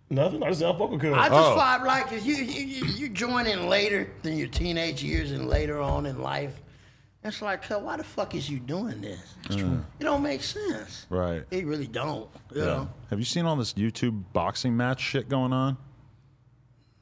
[0.10, 0.42] Nothing.
[0.44, 1.14] I just said I'll fuck with Cuz.
[1.14, 1.58] I just Oh.
[1.60, 5.48] vibe like 'cause you, you you you join in later than your teenage years and
[5.50, 6.62] later on in life.
[7.24, 9.20] It's like, huh, why the fuck is you doing this?
[9.50, 9.66] It
[10.00, 11.08] don't make sense.
[11.10, 11.44] Right.
[11.52, 12.30] It really don't.
[12.54, 12.66] You Yeah.
[12.66, 12.90] know?
[13.10, 15.78] Have you seen all this YouTube boxing match shit going on?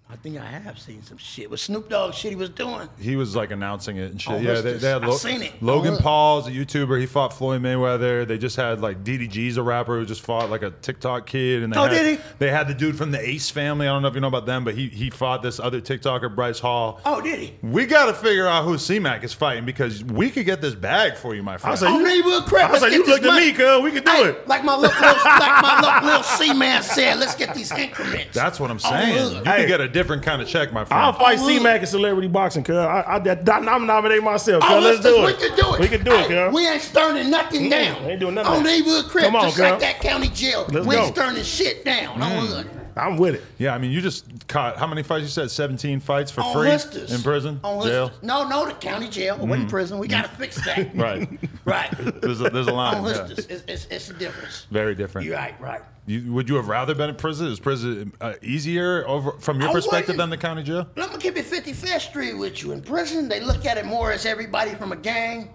[0.08, 2.88] I think I have seen some shit with Snoop Dogg shit he was doing.
[3.00, 4.34] He was like announcing it and shit.
[4.34, 5.62] Oh, yeah, they, they had I seen it.
[5.63, 6.02] Logan Oh, look.
[6.04, 7.00] Paul's a YouTuber.
[7.00, 8.26] He fought Floyd Mayweather.
[8.28, 11.63] They just had like DDG's a rapper who just fought like a TikTok kid.
[11.63, 12.24] And they Oh, had, did he?
[12.38, 13.88] They had the dude from the Ace family.
[13.88, 16.34] I don't know if you know about them, but he he fought this other TikToker,
[16.36, 17.02] Bryce Hall.
[17.04, 17.56] Oh, did he?
[17.63, 21.15] We got to figure out who C-Mac is fighting because we could get this bag
[21.18, 21.74] for you, my friend.
[21.74, 22.70] I say Oh, you, neighborhood crap.
[22.70, 23.82] I Let's say get you this looked at me, Cuz.
[23.82, 24.48] We can do Hey, it.
[24.48, 28.36] Like my little, little like my little, little C man said, let's get these increments.
[28.36, 29.15] That's what I'm Oh, saying.
[29.34, 29.46] look.
[29.46, 29.62] you Hey.
[29.62, 31.01] could get a different kind of check, my friend.
[31.01, 31.63] I'll fight C look.
[31.63, 32.75] Mac in celebrity boxing, cuz.
[32.75, 34.71] I, I, that, that, I'm nominating myself, cuz.
[34.71, 35.39] Oh, Let's listen, do it.
[35.39, 35.79] We can do it.
[35.79, 36.53] We can do it, Hey, cuz.
[36.53, 38.03] We ain't stirring nothing down.
[38.03, 38.53] ain't doing nothing.
[38.53, 39.81] On neighborhood crib, Come on, just like cuz.
[39.81, 40.67] that county jail.
[40.69, 41.21] Let's we ain't go.
[41.23, 42.21] stirring shit down.
[42.21, 42.67] On hood.
[42.67, 42.74] Mm.
[42.95, 43.43] I'm with it.
[43.58, 45.23] yeah, I mean, you just caught how many fights?
[45.23, 47.12] You said 17 fights for On free listers.
[47.13, 48.05] in prison, On jail.
[48.05, 48.23] listers.
[48.23, 49.38] No, no, the county jail.
[49.38, 49.97] We're in prison.
[49.99, 50.95] We gotta fix that.
[50.95, 51.27] Right.
[51.65, 51.91] right.
[52.21, 52.95] There's a, there's a line.
[52.97, 53.23] On yeah.
[53.23, 53.45] listers.
[53.47, 54.65] It's, it's, it's a difference.
[54.71, 55.27] Very different.
[55.27, 55.81] You're right, right.
[56.08, 57.47] You, would you have rather been in prison?
[57.47, 60.88] Is prison uh, easier over from your I perspective than the county jail?
[60.95, 62.71] Let me keep it 55th Street with you.
[62.71, 65.49] In prison, they look at it more as everybody from a gang.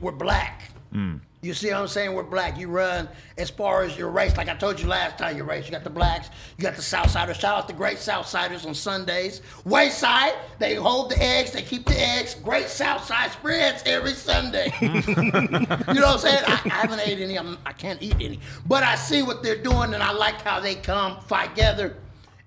[0.00, 0.70] We're black.
[0.92, 1.16] Hmm.
[1.44, 2.14] You see what I'm saying?
[2.14, 2.58] We're black.
[2.58, 4.34] You run as far as your race.
[4.36, 5.66] Like I told you last time, your race.
[5.66, 6.30] You got the blacks.
[6.56, 7.38] You got the Southsiders.
[7.38, 9.42] Shout out the great Southsiders on Sundays.
[9.64, 11.52] Wayside, they hold the eggs.
[11.52, 12.34] They keep the eggs.
[12.34, 14.72] Great Southside spreads every Sunday.
[14.80, 15.02] you know
[15.36, 16.44] what I'm saying?
[16.46, 17.38] I, I haven't ate any.
[17.38, 18.40] I'm, I can't eat any.
[18.66, 21.98] But I see what they're doing, and I like how they come fight together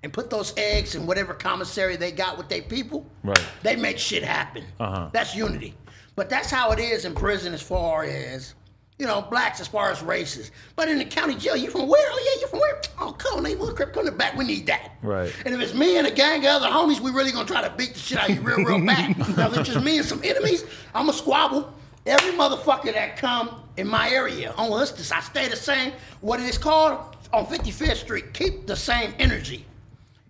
[0.02, 3.06] and put those eggs in whatever commissary they got with their people.
[3.22, 3.44] Right.
[3.62, 4.64] They make shit happen.
[4.80, 5.10] Uh-huh.
[5.12, 5.74] That's unity.
[6.16, 8.54] But that's how it is in prison as far as,
[8.98, 10.50] you know, blacks as far as races.
[10.74, 12.08] But in the county jail, you from where?
[12.10, 12.80] Oh, yeah, you from where?
[12.98, 14.36] Oh, come on, neighborhood crip, come to the back.
[14.36, 14.92] We need that.
[15.02, 15.32] Right.
[15.46, 17.72] And if it's me and a gang of other homies, we really gonna try to
[17.76, 19.16] beat the shit out of you real, real bad.
[19.36, 21.72] now, if it's just me and some enemies, I'm a squabble.
[22.06, 25.92] Every motherfucker that come in my area on Listus, I stay the same.
[26.20, 29.64] What it is called on 55th Street, keep the same energy.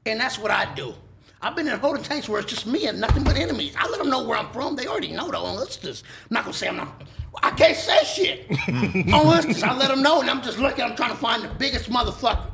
[0.05, 0.95] And that's what I do.
[1.41, 3.75] I've been in holding tanks where it's just me and nothing but enemies.
[3.79, 4.75] I let them know where I'm from.
[4.75, 5.45] They already know though.
[5.45, 7.03] On Listus, I'm not gonna say I'm not.
[7.43, 8.51] I can't say shit.
[8.51, 10.85] on Listus, I let them know, and I'm just looking.
[10.85, 12.47] I'm trying to find the biggest motherfucker.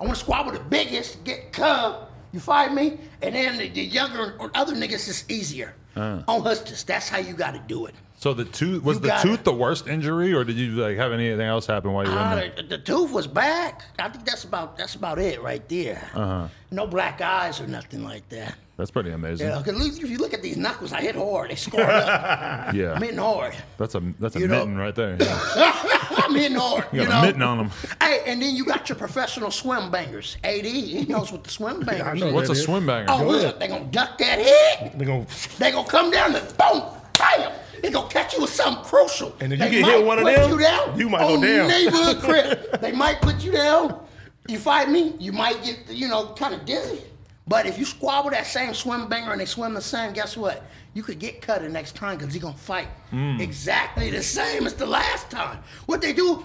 [0.00, 2.08] I want to squabble the biggest, get cub.
[2.32, 2.98] You find me?
[3.22, 5.74] And then the, the younger or other niggas is easier.
[5.96, 6.22] Uh.
[6.28, 7.94] On Hustus, that's how you got to do it.
[8.20, 9.44] So the tooth was You the got tooth it.
[9.44, 12.32] the worst injury, or did you like have anything else happen while you were Ah,
[12.32, 12.52] in there?
[12.54, 13.82] the, the tooth was back.
[13.98, 16.06] I think that's about that's about it right there.
[16.14, 16.48] Uh-huh.
[16.70, 18.56] No black eyes or nothing like that.
[18.76, 19.48] That's pretty amazing.
[19.48, 21.50] Yeah, because if you look at these knuckles, I hit hard.
[21.50, 22.74] They scored up.
[22.74, 22.92] Yeah.
[22.92, 23.54] I'm hitting hard.
[23.78, 25.16] That's a that's a You know- mitten right there.
[25.18, 25.40] Yeah.
[26.22, 26.84] I'm hitting hard.
[26.92, 27.20] You You, got know?
[27.20, 27.70] a mitten on them.
[28.02, 30.36] Hey, and then you got your professional swim bangers.
[30.44, 32.34] AD, he knows what the swim bangers I know.
[32.34, 32.64] What's a that is.
[32.64, 33.06] swim banger?
[33.08, 34.92] Oh, look, they gonna duck that head.
[34.98, 35.24] They gonna
[35.58, 36.82] They gonna come down and boom,
[37.18, 37.52] bam.
[37.82, 39.34] They gonna catch you with something crucial.
[39.40, 41.68] And if you They get hit one of them, you, down you might go down.
[41.68, 42.80] Neighborhood crib.
[42.80, 44.06] they might put you down.
[44.48, 47.02] You fight me, you might get you know kind of dizzy.
[47.46, 50.62] But if you squabble that same swim banger and they swim the same, guess what?
[50.94, 53.40] You could get cut the next time because he's gonna fight Mm.
[53.40, 55.58] exactly the same as the last time.
[55.86, 56.44] What they do,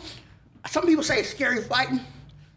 [0.67, 1.99] some people say it's scary fighting.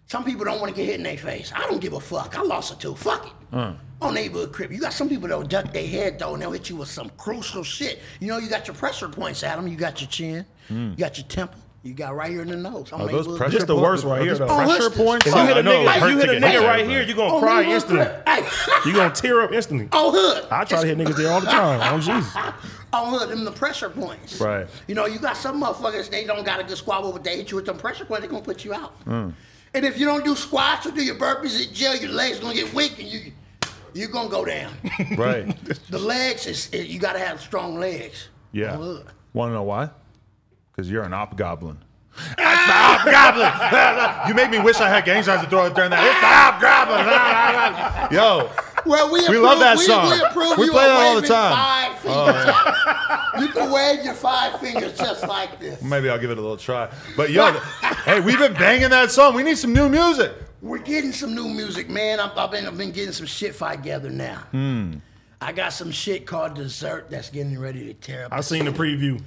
[0.07, 1.53] Some people don't want to get hit in their face.
[1.55, 2.39] I don't give a fuck.
[2.39, 2.99] I lost a tooth.
[3.03, 3.75] Fuck it.
[4.01, 4.71] On neighborhood crib.
[4.71, 7.11] You got some people that'll duck their head though and they'll hit you with some
[7.17, 7.99] crucial shit.
[8.21, 9.67] You know, you got your pressure points, Adam.
[9.67, 10.47] You got your chin.
[10.71, 11.59] You got your temple.
[11.83, 12.93] You got right here in the nose.
[12.93, 14.47] On Are those pressure This the worst right here, though.
[14.47, 15.05] Oh, Pressure listen.
[15.05, 15.27] points.
[15.27, 17.03] If you Oh, hit a know it would nigga, you hit a nigga right here,
[17.03, 18.05] you're gonna On cry instantly.
[18.05, 18.29] crib.
[18.29, 18.49] Hey.
[18.89, 19.89] You gonna tear up instantly.
[19.93, 20.49] Oh hood.
[20.51, 21.81] I try to hit niggas there all the time.
[21.95, 22.35] Oh Jesus.
[22.93, 24.41] on hood, them the pressure points.
[24.41, 24.67] Right.
[24.87, 27.51] You know, you got some motherfuckers, they don't got a good squabble, but they hit
[27.51, 28.91] you with them pressure points, they gonna put you out.
[29.05, 29.31] Hmm.
[29.75, 32.55] And if you don't do squats or do your burpees in jail, your legs gonna
[32.55, 33.33] get weak and you
[33.95, 34.73] you're gonna go down.
[35.17, 35.47] Right.
[35.91, 38.29] the legs is, you gotta have strong legs.
[38.53, 38.77] Yeah.
[39.33, 39.91] Want to know why?
[40.73, 41.79] Because you're an op goblin.
[42.37, 42.67] That's
[43.05, 44.29] the op goblin.
[44.29, 46.05] you make me wish I had gang signs to throw it during that.
[46.05, 48.17] It's the op goblin.
[48.17, 48.51] Yo,
[48.87, 50.11] Well, we, We approve, love that we, song.
[50.11, 51.95] We, approve We play that all the time.
[52.05, 53.43] Oh, fingers.
[53.43, 55.81] you can wave your five fingers just like this.
[55.83, 56.91] maybe I'll give it a little try.
[57.17, 57.53] But yo,
[58.05, 59.35] hey, we've been banging that song.
[59.35, 60.33] We need some new music.
[60.61, 62.19] We're getting some new music, man.
[62.19, 64.39] I've, I've been I've been getting some shit fight together now.
[64.51, 64.95] Hmm.
[65.41, 68.33] I got some shit called dessert that's getting ready to tear up.
[68.33, 69.23] I seen the preview.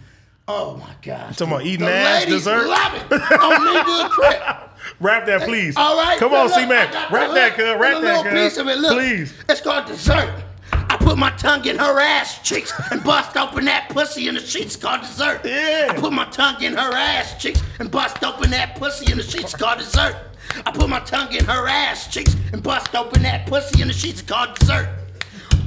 [0.48, 1.38] Oh my gosh.
[1.38, 2.68] talking about eating the ass ladies dessert?
[2.68, 3.12] Love it.
[3.42, 4.42] On neighborhood crib.
[5.00, 5.78] Rap that, please.
[5.78, 6.18] All right.
[6.20, 6.90] Come on, C Mac.
[6.90, 7.66] I got Rap that, cuz.
[7.66, 8.78] and Rap a that, little piece of it.
[8.80, 9.34] Look, Please.
[9.48, 10.44] It's called dessert.
[10.74, 14.42] I put my tongue in her ass cheeks and bust open that pussy in the
[14.42, 15.42] sheets called dessert.
[15.46, 15.88] Yeah.
[15.92, 19.24] I put my tongue in her ass cheeks and bust open that pussy in the
[19.24, 20.18] sheets called dessert.
[20.66, 23.94] I put my tongue in her ass cheeks and bust open that pussy in the
[23.94, 24.90] sheets called dessert.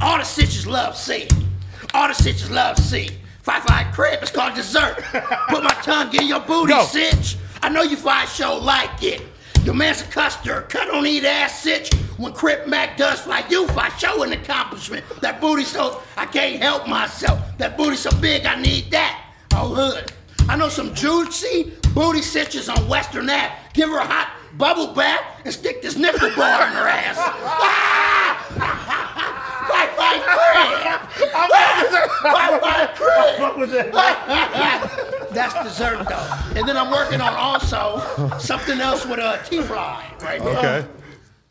[0.01, 1.29] All the stitches love see.
[1.93, 3.11] All the stitches love see.
[3.43, 4.97] Five five crib, it's called dessert.
[5.49, 6.85] Put my tongue in your booty, Go.
[6.85, 7.37] sitch.
[7.63, 9.23] I know you find show like it.
[9.65, 11.93] Your man's a custer, cut on eat ass sitch.
[12.19, 15.05] When Crip Mac does like you, I show an accomplishment.
[15.21, 17.41] That booty so I can't help myself.
[17.59, 19.25] That booty so big, I need that.
[19.55, 20.13] Oh hood.
[20.49, 23.53] I know some juicy booty stitches on Western Ave.
[23.73, 27.19] Give her a hot bubble bath and stick this nipple bar in her ass.
[29.65, 31.01] Fight, fight, crib!
[32.23, 33.37] Fight, fight, crib!
[33.39, 35.29] Fuck with that.
[35.33, 36.59] That's dessert though.
[36.59, 40.59] And then I'm working on also something else with a T-fly right now.
[40.59, 40.87] Okay.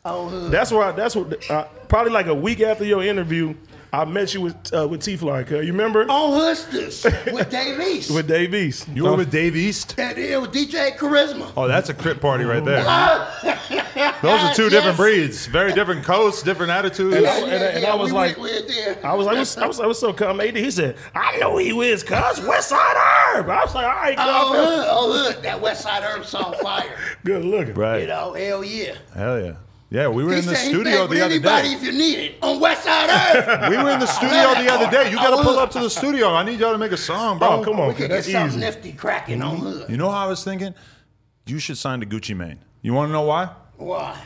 [0.04, 0.52] Oh, hood.
[0.52, 0.92] That's why.
[0.92, 1.50] That's what.
[1.50, 3.54] Uh, probably like a week after your interview,
[4.00, 5.40] I met you with uh, with T Fly.
[5.40, 6.02] You remember?
[6.08, 8.10] on Hustlers with Dave East.
[8.14, 8.88] With Dave East.
[8.88, 9.94] You were with Dave East?
[9.98, 11.50] and it was DJ Charisma.
[11.56, 12.82] Oh, that's a crip party right there.
[14.22, 14.72] Those are two Yes.
[14.72, 17.16] different breeds, very different coasts, different attitudes.
[17.16, 18.98] And I- and I- and I was we like- went- we went there.
[19.06, 20.40] I was like, I was, I was, I was so calm.
[20.40, 23.48] AD, he said, I know who he is, cuz West Side Herb.
[23.48, 24.64] I was like, all right, Oh, cuz.
[24.64, 25.42] hood, oh, hood.
[25.42, 26.96] That West Side Herb song fire.
[27.24, 27.74] Good looking.
[27.74, 28.02] Right.
[28.02, 28.94] You know, hell yeah.
[29.14, 29.52] Hell yeah.
[29.94, 31.74] Yeah, we were He in the said studio the other anybody day.
[31.74, 33.70] if you need it on West Side Herb.
[33.70, 35.08] We were in the studio the other day.
[35.08, 36.34] You got to pull up to the studio.
[36.34, 37.60] I need y'all to make a song, bro.
[37.60, 38.00] Oh, come on, we cuz.
[38.02, 38.58] could get That's something easy.
[38.58, 39.88] nifty cracking on hood.
[39.88, 40.74] You know how I was thinking?
[41.46, 42.58] You should sign to Gucci Mane.
[42.82, 43.50] You want to know why?
[43.76, 44.20] Why?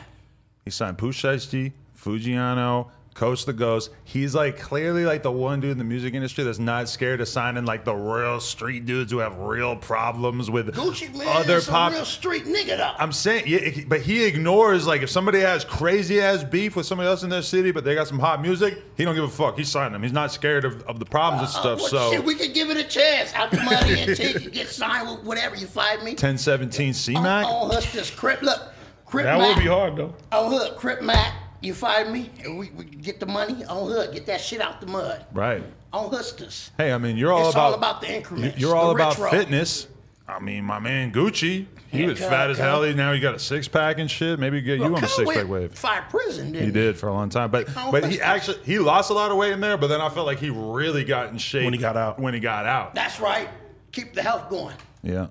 [0.65, 3.91] He signed Pooh Shiesty, Foogiano, Coast to Ghost.
[4.05, 7.27] He's like clearly like the one dude in the music industry that's not scared of
[7.27, 11.67] signing like the real street dudes who have real problems with Gucci man other is
[11.67, 11.91] pop.
[11.91, 12.93] a real street nigga though.
[12.97, 17.09] I'm saying, yeah, but he ignores like if somebody has crazy ass beef with somebody
[17.09, 19.59] else in their city, but they got some hot music, he don't give a fuck.
[19.59, 20.05] He's signing them.
[20.05, 21.93] He's not scared of, of the problems and uh, uh, stuff.
[21.93, 23.35] Well, so shit, we could give it a chance.
[23.35, 26.13] Out the money and take it, get signed with whatever you find me.
[26.13, 27.47] 1017 C on, Mac.
[27.47, 28.43] on Hustlers, Crip.
[28.43, 28.61] Look,
[29.07, 29.57] Crip That Mac.
[29.57, 30.15] would be hard, though.
[30.31, 31.35] On hood, Crip Mac.
[31.61, 32.31] You find me?
[32.45, 34.13] And we, we get the money on hood.
[34.15, 35.25] Get that shit out the mud.
[35.33, 35.63] Right.
[35.93, 36.71] On Hustlers.
[36.77, 38.59] Hey, I mean, you're all It's about all about the increments.
[38.59, 39.31] You're all about retro.
[39.39, 39.89] fitness.
[40.29, 42.65] I mean, my man Gucci, he Yeah, was cut, fat as cut.
[42.85, 42.95] hell.
[42.95, 44.39] Now he got a six pack and shit.
[44.39, 45.73] Maybe get you Well, on a six pack wave.
[45.73, 48.27] Fire prison, didn't He did for a long time, but Oh, but he tough.
[48.27, 49.79] actually he lost a lot of weight in there.
[49.79, 52.21] But then I felt like he really got in shape When he got out.
[52.21, 53.49] When he got out, That's right.
[53.93, 54.77] Keep the health going.
[55.03, 55.29] yeah.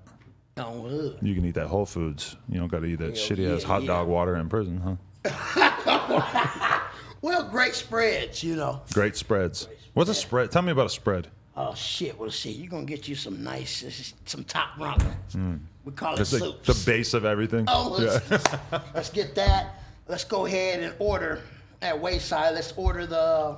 [0.58, 1.20] On hood.
[1.22, 2.36] You can eat that Whole Foods.
[2.50, 3.88] You don't got to eat that shitty ass yeah, hot yeah.
[3.90, 4.96] dog water in prison, huh?
[7.22, 8.82] Well, great spreads, you know.
[8.94, 9.68] Great spreads.
[9.94, 10.52] What's a spread?
[10.52, 11.28] Tell me about a spread.
[11.56, 12.18] Oh shit!
[12.18, 15.18] Well, see, you're gonna get you some nice, some top runner.
[15.84, 17.66] We call it It's like the base of everything.
[17.68, 18.20] Oh, yeah.
[18.30, 18.46] let's,
[18.94, 19.76] let's get that.
[20.08, 21.42] Let's go ahead and order
[21.82, 22.54] at Wayside.
[22.54, 23.58] Let's order the,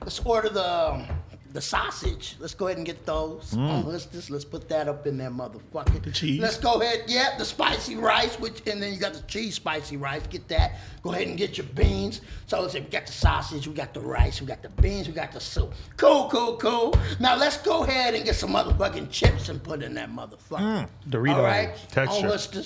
[0.00, 1.06] let's order the, um,
[1.52, 2.36] the sausage.
[2.38, 3.52] Let's go ahead and get those.
[3.52, 3.84] Mm.
[3.84, 6.02] Oh, let's let's put that up in there, motherfucker.
[6.02, 6.40] The cheese?
[6.40, 7.04] Let's go ahead.
[7.06, 10.26] Yeah, the spicy rice, which and then you got the cheese spicy rice.
[10.28, 10.76] Get that.
[11.02, 12.20] Go ahead and get your beans.
[12.46, 15.06] So let's say we got the sausage, we got the rice, we got the beans,
[15.08, 15.72] we got the soup.
[15.96, 16.94] Cool, cool, cool.
[17.20, 20.88] Now let's go ahead and get some motherfucking chips and put in that motherfucker.
[21.08, 21.34] Doritos.
[21.36, 21.74] All right.
[21.90, 22.28] Texture.
[22.28, 22.64] On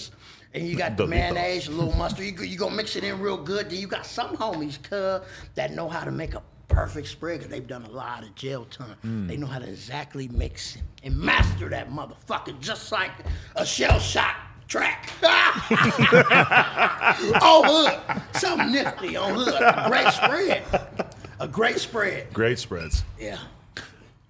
[0.53, 1.09] And you got the Doritos.
[1.11, 2.25] mayonnaise, a little mustard.
[2.25, 3.71] You, go- you gonna mix it in real good.
[3.71, 7.41] Then you got some homies, cuz, that know how to make a perfect spread.
[7.41, 8.97] 'cause they've done a lot of jail time.
[9.05, 9.29] Mm.
[9.29, 13.11] They know how to exactly mix and master that motherfucker, just like
[13.57, 14.37] a shell shot
[14.69, 15.11] track.
[17.43, 18.23] oh, hood.
[18.41, 19.63] Something nifty on hood.
[19.89, 20.63] Great spread.
[21.41, 22.33] A great spread.
[22.33, 23.03] Great spreads.
[23.19, 23.39] Yeah.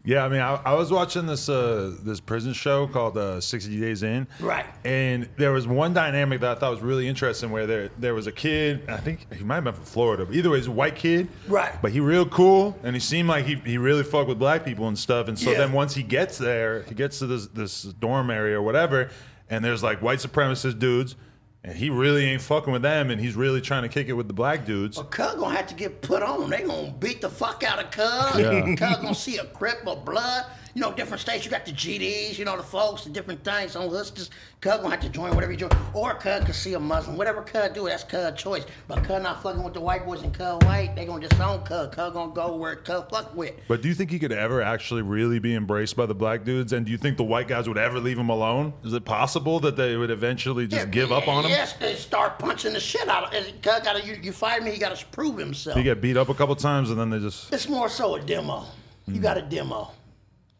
[0.02, 3.78] Yeah, I mean, I, I was watching this uh, this prison show called uh, 60
[3.78, 4.26] Days In.
[4.40, 4.64] Right.
[4.82, 8.26] And there was one dynamic that I thought was really interesting where there there was
[8.26, 10.70] a kid, I think he might have been from Florida, but either way, he's a
[10.70, 11.28] white kid.
[11.46, 11.72] Right.
[11.82, 14.88] But he real cool, and he seemed like he, he really fucked with black people
[14.88, 15.28] and stuff.
[15.28, 15.58] And so Yeah.
[15.58, 19.10] then once he gets there, he gets to this, this dorm area or whatever,
[19.50, 21.14] and there's like white supremacist dudes,
[21.62, 24.26] and he really ain't fucking with them, and he's really trying to kick it with
[24.26, 24.96] the black dudes.
[24.96, 26.50] Well, Cuz gonna have to get put on.
[26.50, 28.40] They gonna beat the fuck out of Cuz.
[28.40, 28.74] Yeah.
[28.74, 30.46] Cuz gonna see a crip of blood.
[30.74, 33.74] You know, different states, you got the GDs, you know, the folks, the different things
[33.74, 34.30] on Hustlers.
[34.60, 35.70] Cuz gonna have to join whatever you join.
[35.94, 37.16] Or Cuz could see a Muslim.
[37.16, 38.64] Whatever Cuz do, that's Cuz choice.
[38.86, 41.88] But Cuz not fucking with the white boys and Cuz white, they gonna disown Cuz.
[41.88, 43.54] Cuz gonna go where Cuz fuck with.
[43.66, 46.72] But do you think he could ever actually really be embraced by the black dudes?
[46.72, 48.72] And do you think the white guys would ever leave him alone?
[48.84, 51.50] Is it possible that they would eventually just give up on him?
[51.50, 53.44] Yes, they start punching the shit out of him.
[53.60, 55.76] Cuz gotta, you, you fight me, he gotta prove himself.
[55.76, 58.20] He get beat up a couple times and then they just It's more so a
[58.20, 58.66] demo.
[59.06, 59.22] You hmm.
[59.22, 59.90] got a demo.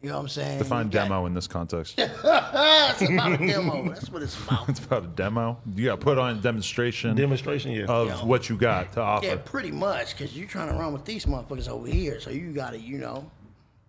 [0.02, 0.58] You know what I'm saying?
[0.58, 1.94] Define You got- demo in this context.
[1.98, 3.88] it's about a demo.
[3.90, 4.68] That's what it's about.
[4.70, 5.58] It's about a demo.
[5.74, 7.84] You got to put on a demonstration Demonstration, yeah.
[7.84, 8.24] of Yeah.
[8.24, 9.26] what you got to offer.
[9.26, 12.18] Yeah, pretty much, because you're trying to run with these motherfuckers over here.
[12.20, 13.30] So you gotta, you know,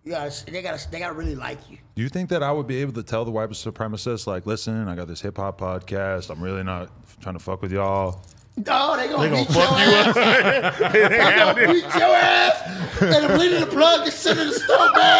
[0.04, 1.78] you gotta, they gotta, they gotta really like you.
[1.94, 4.88] Do you think that I would be able to tell the white supremacists, like, listen,
[4.88, 6.28] I got this hip hop podcast.
[6.30, 6.90] I'm really not
[7.22, 8.20] trying to fuck with y'all.
[8.68, 10.78] Oh, they gonna, They gonna beat your fuck you ass.
[10.92, 13.00] They gonna beat your ass.
[13.00, 15.11] And if Leading the Plug is sitting in the store bag,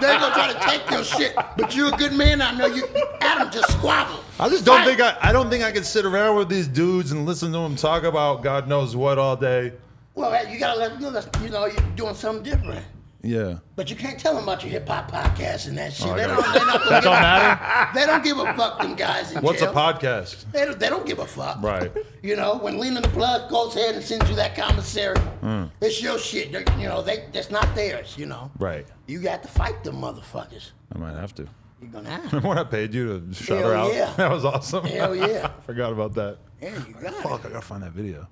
[0.00, 1.34] they gonna try to take your shit.
[1.56, 2.40] But you're a good man.
[2.40, 2.86] I know you.
[3.20, 4.24] Adam just squabbled.
[4.40, 7.12] I just don't think I, I don't think I can sit around with these dudes
[7.12, 9.72] and listen to them talk about God knows what all day.
[10.14, 12.84] Well, you gotta let them know that you know you're doing something different.
[13.24, 13.58] Yeah.
[13.76, 16.08] But you can't tell them about your hip hop podcast and that shit.
[16.08, 17.94] Oh, they, don't, they, not gonna That don't a- matter.
[18.00, 18.80] they don't give a fuck.
[18.80, 20.50] Them guys in What's a podcast?
[20.50, 21.62] They don't, they don't give a fuck.
[21.62, 21.92] Right.
[22.22, 25.64] You know, when Lean in the Plug goes ahead and sends you that commissary, Hmm.
[25.80, 26.52] it's your shit.
[26.52, 28.14] They're, you know, they that's not theirs.
[28.16, 28.48] You know.
[28.60, 28.86] Right.
[29.08, 30.70] You got to fight them motherfuckers.
[30.94, 31.48] I might have to.
[31.80, 32.24] You're gonna have.
[32.32, 33.92] Remember when I paid you to shout Hell her out?
[33.92, 34.12] yeah.
[34.16, 34.84] That was awesome.
[34.84, 35.50] Hell yeah.
[35.66, 36.38] Forgot about that.
[36.60, 37.10] There you go.
[37.10, 38.28] Fuck, I gotta find that video.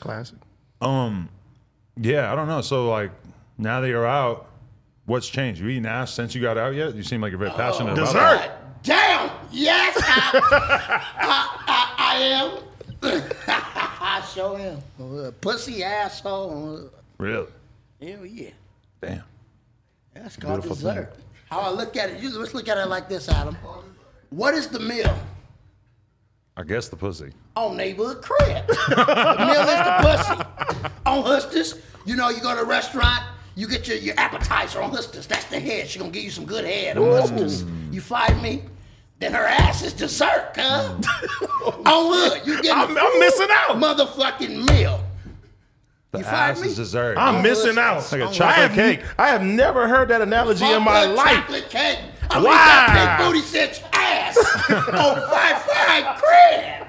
[0.00, 0.36] Classic.
[0.82, 1.30] Um,
[1.96, 2.60] yeah, I don't know.
[2.60, 3.10] So like,
[3.58, 4.48] now that you're out,
[5.06, 5.60] what's changed?
[5.60, 6.94] You eating ass since you got out yet?
[6.94, 8.12] You seem like you're very passionate about Dessert.
[8.14, 8.82] that.
[8.82, 9.30] Damn.
[9.50, 12.58] Yes, I, I, I, I am.
[14.00, 15.32] I sure am.
[15.40, 16.90] Pussy asshole.
[17.18, 17.46] Really?
[18.02, 18.50] Hell yeah.
[19.00, 19.22] Damn.
[20.14, 21.14] That's called Beautiful dessert.
[21.50, 23.56] How I look at it, you, let's look at it like this, Adam.
[24.30, 25.16] What is the meal?
[26.56, 27.32] I guess the pussy.
[27.56, 28.66] On neighborhood crib.
[28.66, 30.90] the meal is the pussy.
[31.06, 31.74] On Hustis,
[32.06, 33.22] you know, you go to a restaurant,
[33.56, 35.26] you get your, your appetizer on Hustis.
[35.26, 35.88] That's the head.
[35.88, 37.64] She gonna give you some good head on Hustis.
[37.90, 38.62] You find me?
[39.20, 40.64] Then her ass is dessert, cuz.
[41.86, 43.76] on hood, you get I'm, I'm missing out.
[43.76, 45.00] motherfucking meal.
[46.10, 46.68] The You ass me?
[46.68, 47.16] is dessert.
[47.18, 48.12] I'm Oh, missing it's out.
[48.12, 49.00] like a I chocolate I have, cake.
[49.18, 51.34] I have never heard that analogy in my that life.
[51.36, 51.98] Chocolate cake.
[52.30, 52.54] I mean, Wow.
[52.54, 54.36] that big booty cinch ass
[54.70, 56.83] on five five crib.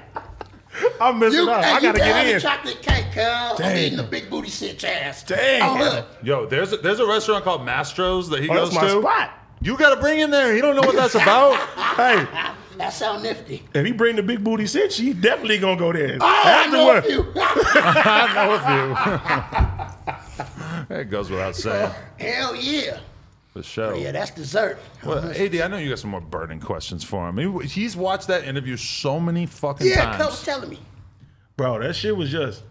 [1.00, 1.64] I'm missing You, out.
[1.64, 2.40] hey, I gotta can have get the in.
[2.40, 3.22] chocolate cake, cuz.
[3.24, 3.76] I'm Dang.
[3.84, 5.22] eating the big booty cinch ass.
[5.24, 5.62] Dang.
[5.62, 6.04] On.
[6.22, 9.00] Yo, there's a, there's a restaurant called Mastro's that he Oh, goes that's my to.
[9.00, 9.30] spot.
[9.62, 10.54] You got to bring him there.
[10.54, 11.56] He don't know what that's about.
[11.96, 12.26] Hey,
[12.76, 13.62] That sound nifty.
[13.72, 16.18] if he bring the big booty cinch, he definitely gonna go there.
[16.20, 17.32] Oh, I know a Afterward.
[17.32, 17.32] few.
[17.40, 18.52] I know
[20.84, 20.96] a few.
[20.96, 21.90] it goes without saying.
[22.18, 22.98] Hell yeah.
[23.56, 23.94] The show.
[23.94, 24.78] Yeah, that's dessert.
[25.02, 25.28] Well, uh-huh.
[25.30, 27.38] AD, I know you got some more burning questions for him.
[27.62, 30.16] He- He's watched that interview so many fucking Yeah, times.
[30.18, 30.78] cuz was telling me.
[31.56, 32.62] Bro, that shit was just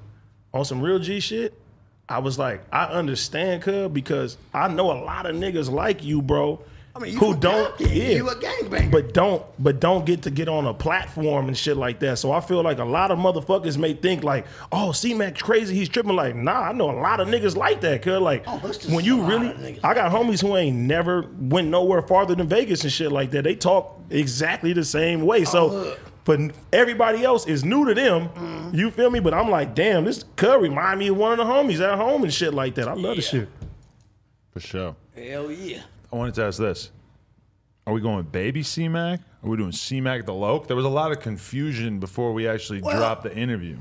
[0.53, 1.59] on some real G shit.
[2.07, 6.21] I was like, I understand, cuz, because I know a lot of niggas like you,
[6.21, 6.61] bro.
[6.95, 7.87] I mean, you who from don't, Compton.
[7.97, 8.89] yeah, You a gangbanger.
[8.89, 12.19] but don't, but don't get to get on a platform and shit like that.
[12.19, 15.75] So I feel like a lot of motherfuckers may think like, oh, C Mac crazy,
[15.75, 16.15] he's tripping.
[16.15, 18.21] Like, nah, I know a lot of niggas like that, cuz.
[18.21, 18.57] Like, Oh,
[18.89, 22.91] when you really, I got homies who ain't never went nowhere farther than Vegas and
[22.93, 23.43] shit like that.
[23.43, 25.43] They talk exactly the same way.
[25.45, 25.67] So.
[25.67, 25.99] look.
[26.23, 26.39] But
[26.73, 28.29] everybody else is new to them.
[28.29, 28.75] Mm-hmm.
[28.75, 29.19] You feel me?
[29.19, 32.23] But I'm like, damn, this cuz remind me of one of the homies at home
[32.23, 32.87] and shit like that.
[32.87, 33.47] I love the shit.
[34.51, 34.95] For sure.
[35.15, 35.81] Hell yeah.
[36.15, 36.91] I wanted to ask this.
[37.85, 39.19] Are we going baby C-Mac?
[39.43, 40.65] Are we doing C-Mac the Loc?
[40.65, 43.77] There was a lot of confusion before we actually Well- dropped the interview.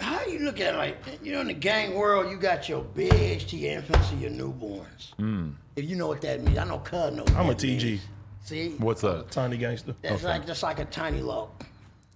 [0.00, 2.82] How you look at it like, you know, in the gang world, you got your
[2.82, 5.14] bigs to your infants and your newborns.
[5.16, 5.50] Hmm.
[5.76, 6.58] If you know what that means.
[6.58, 7.84] I know cuz knows what I'm a TG.
[7.84, 8.00] means.
[8.42, 8.70] See?
[8.78, 9.30] What's that?
[9.30, 9.94] Tiny gangster.
[10.02, 11.66] That's like just like a tiny loc.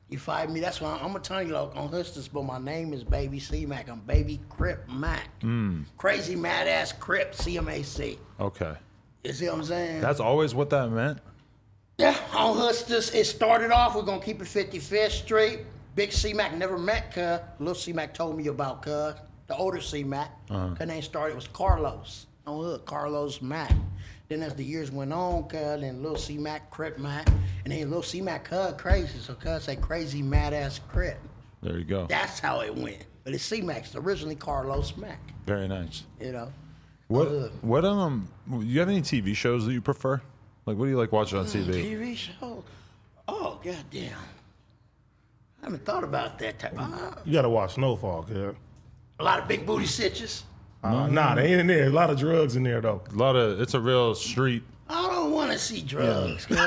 [0.09, 0.59] You find me?
[0.59, 3.67] That's why I'm, I'm a tiny loc on Hustis, but my name is Baby C
[3.67, 3.89] Mac.
[3.89, 5.29] I'm Baby Crip Mac.
[5.43, 5.83] Hmm.
[5.97, 8.19] Crazy mad ass Crip CMAC.
[8.41, 8.73] Okay.
[9.25, 10.01] You see what I'm saying?
[10.01, 11.19] That's always what that meant?
[11.99, 13.95] yeah, on Hustis, it started off.
[13.95, 15.61] We're gonna keep it 55th Street.
[15.95, 17.41] Big C Mac never met cuz.
[17.59, 19.15] Little C Mac told me about cuz.
[19.47, 20.31] The older C Mac.
[20.51, 20.75] Uh-huh.
[20.75, 22.27] Her name started was Carlos.
[22.47, 23.73] On hood, Carlos Mac.
[24.29, 27.29] Then as the years went on, cuz, then Lil C Mac, Crip Mac,
[27.65, 29.19] and then Lil C Mac, cuz crazy.
[29.21, 31.19] So cuz say crazy mad ass Crip.
[31.63, 32.07] There you go.
[32.07, 33.07] That's how it went.
[33.23, 35.19] But it's C Mac's originally Carlos Mac.
[35.47, 36.03] Very nice.
[36.21, 36.53] You know.
[37.09, 40.21] What Uh, what um you have any TV shows that you prefer?
[40.67, 41.67] Like what do you like watching on TV?
[41.85, 42.65] TV show.
[43.29, 44.17] Oh goddamn.
[45.63, 46.75] I haven't thought about that type.
[46.77, 48.55] Uh, You gotta watch Snowfall, cuz.
[49.19, 50.45] a lot of big booty stitches.
[50.83, 51.87] Uh, nah, they ain't in there.
[51.87, 53.01] A lot of drugs in there though.
[53.11, 54.63] A lot of it's a real street.
[54.89, 56.47] I don't want to see drugs.
[56.47, 56.59] cuz.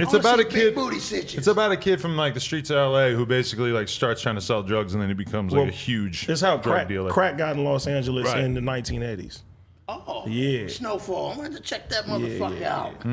[0.00, 0.74] It's wanna about see a big kid.
[0.76, 0.96] booty.
[0.98, 4.36] It's about a kid from like the streets of LA who basically like starts trying
[4.36, 6.88] to sell drugs and then he becomes like Well, a huge It's how drug crack,
[6.88, 7.10] dealer.
[7.10, 8.44] crack got in Los Angeles Right.
[8.44, 9.42] in the 1980s.
[9.88, 10.68] oh Yeah.
[10.68, 11.32] Snowfall.
[11.32, 13.04] I'm going to check that motherfucker yeah, out.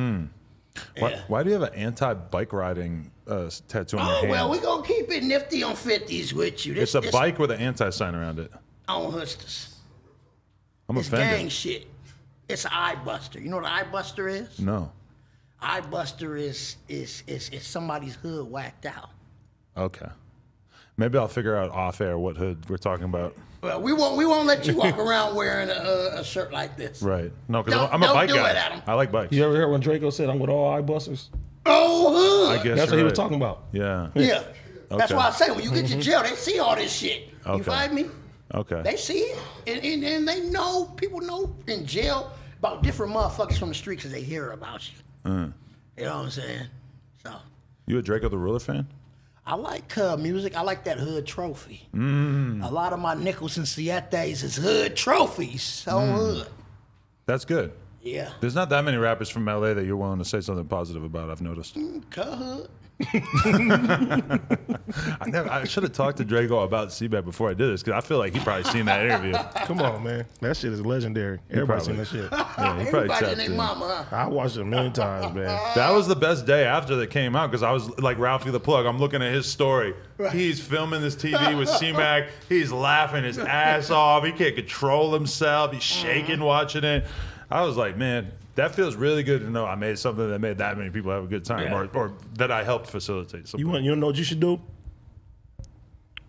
[0.99, 1.21] Why, Yeah.
[1.27, 4.85] why do you have an anti-bike riding uh, tattoo on your Oh well, we gonna
[4.85, 6.75] keep it nifty on fifties with you.
[6.75, 8.51] This, it's a this bike with an anti sign around it.
[8.87, 9.73] on Hustis.
[10.87, 11.39] I'm It's offended.
[11.39, 11.87] gang shit.
[12.47, 13.39] It's an eye buster.
[13.39, 14.59] You know what an eye buster is?
[14.59, 14.91] No.
[15.61, 19.09] Eye buster is is is is somebody's hood whacked out.
[19.75, 20.07] Okay.
[20.97, 23.35] Maybe I'll figure out off air what hood we're talking about.
[23.61, 27.01] Well, we won't we won't let you walk around wearing a, a shirt like this.
[27.01, 27.31] Right.
[27.47, 28.51] No, because Don't- I'm a don't bike do guy.
[28.51, 28.81] it, Adam.
[28.85, 29.31] I like bikes.
[29.33, 31.29] You ever heard when Drakeo said, "I'm with all eye busters"?
[31.65, 32.59] Oh, hood.
[32.59, 33.15] I guess That's what you're he was right.
[33.15, 33.63] talking about.
[33.71, 34.09] Yeah.
[34.13, 34.43] Yeah.
[34.89, 35.15] That's Okay.
[35.15, 35.99] why I say when you get to mm-hmm.
[36.01, 37.29] jail, they see all this shit.
[37.45, 37.57] Okay.
[37.57, 38.05] You find me?
[38.53, 38.81] Okay.
[38.83, 39.37] They see it,
[39.67, 43.97] and, and, and they know people know in jail about different motherfuckers from the street
[43.97, 45.31] because they hear about you.
[45.31, 45.53] Mm.
[45.97, 46.67] You know what I'm saying?
[47.23, 47.33] So
[47.87, 48.87] You a Drakeo the Ruler fan?
[49.47, 50.55] I like uh, music.
[50.57, 51.87] I like that hood trophy.
[51.93, 52.63] Mm.
[52.63, 56.13] A lot of my nickels and sietes is hood trophies So Mm.
[56.15, 56.47] hood.
[57.27, 57.71] That's good.
[58.05, 58.31] Yeah.
[58.39, 61.31] There's not that many rappers from LA that you're willing to say something positive about.
[61.31, 61.75] I've noticed.
[61.75, 62.69] Mm, Cut hood.
[65.19, 65.49] I never.
[65.49, 68.19] I should have talked to Drakeo about C-Mac before I did this because I feel
[68.19, 69.33] like he probably seen that interview.
[69.65, 70.25] Come on, man.
[70.39, 71.39] That shit is legendary.
[71.49, 72.31] Everybody seen that shit.
[72.31, 73.57] Yeah, he probably Everybody tapped and their in.
[73.57, 74.07] mama.
[74.11, 75.45] I watched it a million times, man.
[75.75, 78.61] That was the best day after that came out because I was like Ralphie the
[78.61, 78.85] Plug.
[78.85, 79.93] I'm looking at his story.
[80.31, 82.29] He's filming this TV with C-Mac.
[82.47, 84.23] He's laughing his ass off.
[84.23, 85.73] He can't control himself.
[85.73, 86.43] He's shaking mm-hmm.
[86.43, 87.05] watching it.
[87.49, 90.57] I was like, man, that feels really good to know I made something that made
[90.59, 91.75] that many people have a good time, Yeah.
[91.75, 93.47] or, or that I helped facilitate.
[93.47, 93.65] Something.
[93.65, 94.59] You want you know what you should do?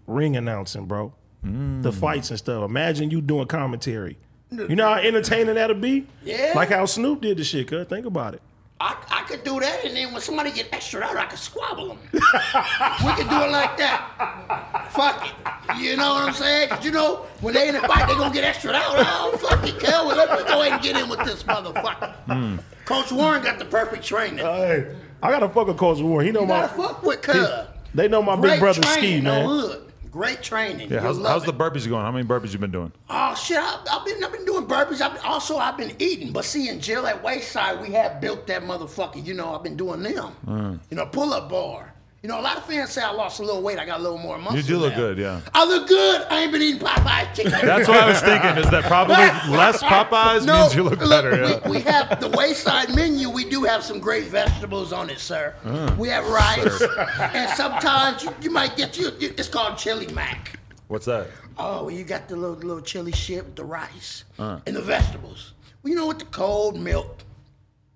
[0.06, 1.12] Ring announcing, bro.
[1.44, 1.82] Mm.
[1.82, 2.64] The fights and stuff.
[2.64, 4.18] Imagine you doing commentary.
[4.50, 6.06] You know how entertaining that'll be?
[6.24, 6.52] Yeah.
[6.54, 7.86] Like how Snoop did the shit, cuz.
[7.88, 8.42] Think about it.
[8.78, 11.88] I, I could do that, and then when somebody get extra out, I could squabble
[11.88, 11.98] them.
[12.12, 14.88] we could do it like that.
[14.92, 15.78] Fuck it.
[15.80, 16.68] You know what I'm saying?
[16.68, 18.94] 'Cause you know, when they in the fight, they gonna get extra out.
[18.98, 20.06] Oh, fuck it, Kel.
[20.06, 22.58] Well, let me go ahead and get in with this motherfucker.
[22.84, 24.38] Coach Warren got the perfect training.
[24.44, 26.26] Hey, I gotta fuck with Coach Warren.
[26.26, 27.48] He know you my gotta fuck with Cuz.
[27.94, 29.78] they know my Great big brother Ski, man.
[30.16, 30.90] Great training.
[30.90, 32.02] Yeah, how's, You'll how's the burpees going?
[32.02, 32.90] How many burpees you been doing?
[33.10, 33.58] Oh shit!
[33.58, 35.02] I, I've been I've been doing burpees.
[35.02, 36.32] I've been, also I've been eating.
[36.32, 39.22] But see, in jail at Wayside, we have built that motherfucker.
[39.22, 40.32] You know, I've been doing them.
[40.46, 40.80] Mm.
[40.88, 41.92] You know, pull up bar.
[42.22, 43.78] You know, a lot of fans say I lost a little weight.
[43.78, 44.56] I got a little more muscle.
[44.56, 44.98] You do look now.
[44.98, 45.40] good, yeah.
[45.54, 46.22] I look good.
[46.28, 47.52] I ain't been eating Popeye chicken.
[47.52, 48.56] That's what I was thinking.
[48.64, 49.14] Is that probably
[49.56, 51.36] less Popeyes No, means you look, better?
[51.36, 51.68] Yeah.
[51.68, 53.30] we, we have the Wayside menu.
[53.30, 55.54] We do have some great vegetables on it, sir.
[55.62, 55.96] Mm.
[55.98, 56.82] we have rice,
[57.20, 59.12] and sometimes you, you might get you.
[59.20, 60.58] It's called chili mac.
[60.88, 61.28] What's that?
[61.58, 64.58] Oh, well, you got the little little chili shit with the rice Uh.
[64.66, 65.52] and the vegetables.
[65.82, 67.18] Well, you know, with the cold milk,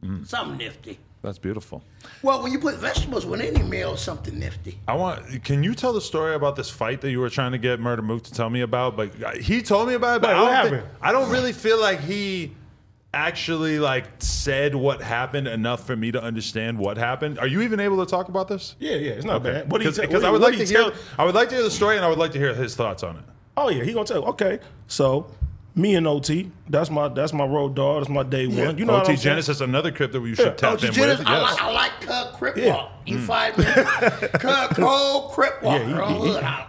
[0.04, 0.26] Mm.
[0.26, 0.98] something nifty.
[1.22, 1.82] That's beautiful.
[2.22, 4.78] Well, when you put vegetables with any meal, something nifty.
[4.88, 5.44] I want.
[5.44, 8.00] Can you tell the story about this fight that you were trying to get Murder
[8.02, 8.96] Mook to tell me about?
[8.96, 10.22] But uh, he told me about it.
[10.22, 10.96] But Wait, I, what don't thi- happened?
[11.02, 12.52] I don't really feel like he
[13.12, 17.38] actually like said what happened enough for me to understand what happened.
[17.38, 18.76] Are you even able to talk about this?
[18.78, 19.70] Yeah, yeah, it's not bad.
[19.70, 20.90] What do you Because tell- what I do- would what like do to you hear.
[20.90, 22.74] tell- I would like to hear the story, and I would like to hear his
[22.74, 23.24] thoughts on it.
[23.58, 24.24] Oh yeah, he gonna tell.
[24.26, 25.26] Okay, so
[25.80, 28.02] me and OT, that's my that's my road dog.
[28.02, 28.76] That's my day one.
[28.78, 29.18] You know what OT I'm saying?
[29.18, 30.52] Genesis, another clip that we should Yeah.
[30.52, 31.28] tap OG in Dennis, with.
[31.28, 31.52] I, Yes.
[31.52, 32.74] like, I like Cub Crip Yeah.
[32.74, 32.92] Walk.
[33.06, 33.26] You mm.
[33.26, 33.64] find me?
[34.38, 36.14] Cub Cold Crip Walker Yeah, he- on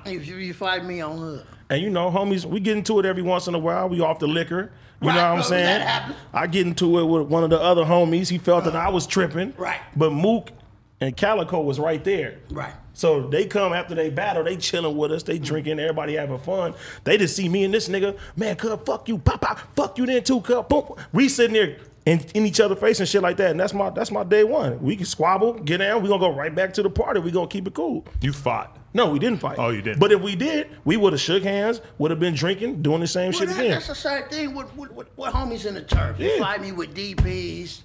[0.06, 0.28] he- hood.
[0.28, 1.46] You, you find me on hood.
[1.70, 3.88] And you know, homies, we get into it every once in a while.
[3.88, 4.72] We off the liquor.
[5.02, 6.14] You Right, know what I'm saying?
[6.34, 8.30] I get into it with one of the other homies.
[8.30, 8.88] He felt that uh-huh.
[8.88, 9.54] I was tripping.
[9.58, 9.80] Right.
[9.96, 10.52] But Mook
[11.00, 12.38] and Calico was right there.
[12.52, 12.74] Right.
[13.02, 15.44] So they come after they battle, they chilling with us, they mm-hmm.
[15.44, 16.76] drinking, everybody having fun.
[17.04, 20.06] They just see me and this nigga, man, cub, fuck you, pop, pop, fuck you
[20.06, 20.94] then too, cub, boom.
[21.12, 23.50] We sitting there in, in each other face and shit like that.
[23.50, 24.80] And that's my that's my day one.
[24.84, 27.20] We can squabble, get down, we gonna go right back to the party.
[27.22, 28.06] We gonna keep it cool.
[28.22, 28.78] You fought.
[28.94, 29.58] No, we didn't fight.
[29.58, 30.00] Oh, you didn't.
[30.00, 33.08] But if we did, we would have shook hands, would have been drinking, doing the
[33.08, 33.72] same Well, shit that, again.
[33.72, 36.20] that's the same thing with, with, with, with homies in the turf.
[36.20, 36.40] You Yeah.
[36.40, 37.80] find me with DPs.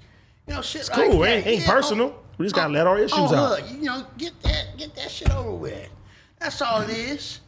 [0.46, 1.20] You know, shit It's like cool.
[1.20, 1.28] that.
[1.28, 2.06] Ain't- ain't Yeah, oh, personal.
[2.08, 3.58] on- We just gotta on- let our issues on out.
[3.60, 3.70] hood.
[3.76, 5.88] You know, get that get that shit over with.
[6.38, 7.40] That's all it is.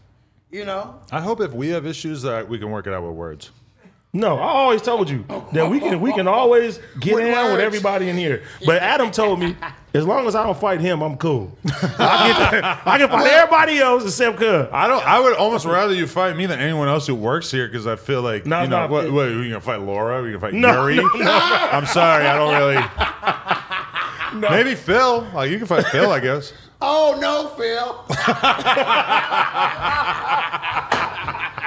[0.50, 0.98] You know.
[1.12, 3.50] I hope if we have issues that we can work it out with words.
[4.14, 7.60] No, I always told you that we can we can always get With down with
[7.60, 8.42] everybody in here.
[8.64, 9.54] But Adam told me
[9.92, 11.54] as long as I don't fight him, I'm cool.
[11.66, 14.70] I, get, I can fight everybody else except Cub.
[14.72, 15.06] I don't.
[15.06, 17.96] I would almost rather you fight me than anyone else who works here because I
[17.96, 19.04] feel like No, you know no, what?
[19.04, 19.24] it- What?
[19.28, 20.22] You gonna fight Laura?
[20.22, 20.96] You gonna fight No, Yuri?
[20.96, 21.30] no, no.
[21.30, 22.54] I'm sorry, I don't
[24.40, 24.50] really.
[24.64, 25.26] Maybe Phil.
[25.34, 26.54] Like you can fight Phil, I guess.
[26.80, 28.06] Oh no, Phil.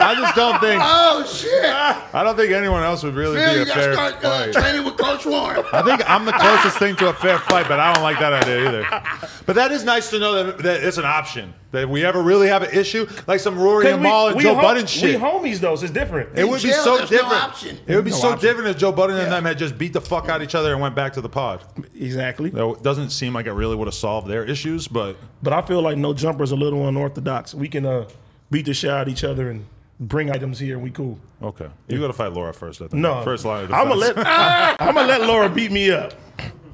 [0.00, 0.80] I just don't think.
[1.14, 1.64] Oh shit.
[1.64, 4.52] I don't think anyone else would really Phil, be a gotta fair start uh, fight.
[4.52, 5.64] training with Coach Warren.
[5.72, 8.32] I think I'm the closest thing to a fair fight, but I don't like that
[8.32, 9.28] idea either.
[9.46, 11.52] But that is nice to know that, that it's an option.
[11.72, 14.54] That if we ever really have an issue, like some Rory and Mal and Joe
[14.54, 15.18] ho- Budden shit.
[15.20, 16.38] We homies though, so it's different.
[16.38, 17.42] It would be jail, so there's no different.
[17.44, 17.78] option.
[17.86, 18.48] It would be No so option.
[18.48, 20.80] different if Joe Budden and them had just beat the fuck out each other and
[20.82, 21.64] went back to the pod.
[21.98, 22.50] exactly.
[22.50, 25.62] Though it doesn't seem like it really would have solved their issues, but But I
[25.62, 27.54] feel like no jumper's a little unorthodox.
[27.54, 28.06] We can uh,
[28.52, 29.64] beat the shit out of each other and
[29.98, 31.18] bring items here and we cool.
[31.42, 31.68] Okay.
[31.88, 32.80] You got to fight Laura first.
[32.80, 33.00] I think.
[33.02, 34.14] No, First line of I'm gonna let
[34.80, 36.12] I'm gonna let Laura beat me up.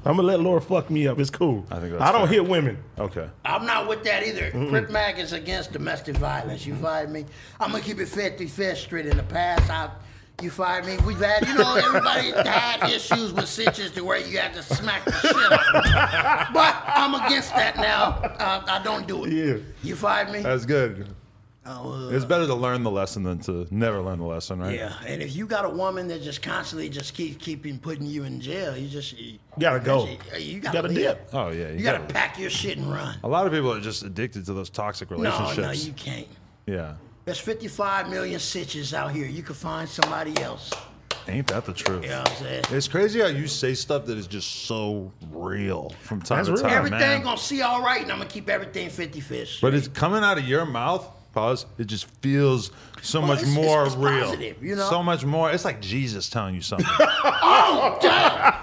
[0.05, 1.19] I'm gonna let Laura fuck me up.
[1.19, 1.65] It's cool.
[1.71, 2.41] I think that's I don't fair.
[2.41, 2.77] hit women.
[2.97, 3.27] Okay.
[3.43, 4.51] I'm not with that either.
[4.51, 6.65] Crip Mac is against domestic violence.
[6.65, 7.25] You find me?
[7.59, 9.69] I'm gonna keep it 55th Street in the past.
[9.69, 9.89] I,
[10.41, 10.97] you find me?
[11.05, 15.03] We've had, you know, everybody had issues with situations to where you had to smack
[15.03, 16.53] the shit out of them.
[16.53, 18.11] But I'm against that now.
[18.39, 19.33] Uh, I don't do it.
[19.33, 19.57] Yeah.
[19.83, 20.39] You find me?
[20.41, 21.13] That's good.
[21.71, 24.75] Oh, uh, It's better to learn the lesson than to never learn the lesson, right?
[24.75, 28.23] yeah, and if you got a woman that just constantly just keeps keeping putting you
[28.23, 30.07] in jail, you just you, Gotta go.
[30.37, 31.29] You gotta, Gotta dip.
[31.31, 31.69] Oh yeah.
[31.69, 33.17] You gotta pack your shit and run.
[33.23, 35.57] A lot of people are just addicted to those toxic relationships.
[35.57, 36.27] no, no, you can't.
[36.65, 36.95] yeah.
[37.25, 39.27] There's 55 million sitches out here.
[39.27, 40.71] You can find somebody else.
[41.27, 42.03] Ain't that the truth?
[42.03, 42.63] You know I'm saying?
[42.71, 46.53] It's crazy how you say stuff that is just so real from time That's to
[46.53, 46.63] real.
[46.63, 47.21] time, everything man.
[47.21, 49.61] gonna see all right, and I'm gonna keep everything 50 fish.
[49.61, 51.07] But it's coming out of your mouth.
[51.39, 51.65] Pause.
[51.77, 52.69] It just feels
[53.01, 54.23] so Well, much it's- it's- more it's real.
[54.25, 54.89] positive, you know?
[54.89, 55.49] So much more.
[55.51, 56.85] It's like Jesus telling you something.
[56.99, 58.55] oh, damn!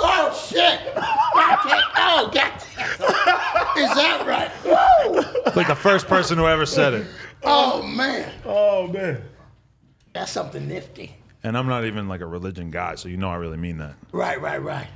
[0.00, 0.94] Oh shit!
[0.94, 2.52] God damn- Oh, God.
[3.78, 4.50] Is that right?
[5.46, 7.06] it's like the first person who ever said it.
[7.44, 9.22] Oh man, Oh man.
[10.12, 11.14] that's something nifty.
[11.44, 13.94] And I'm not even like a religion guy, so you know I really mean that
[14.10, 14.88] Right, right, right.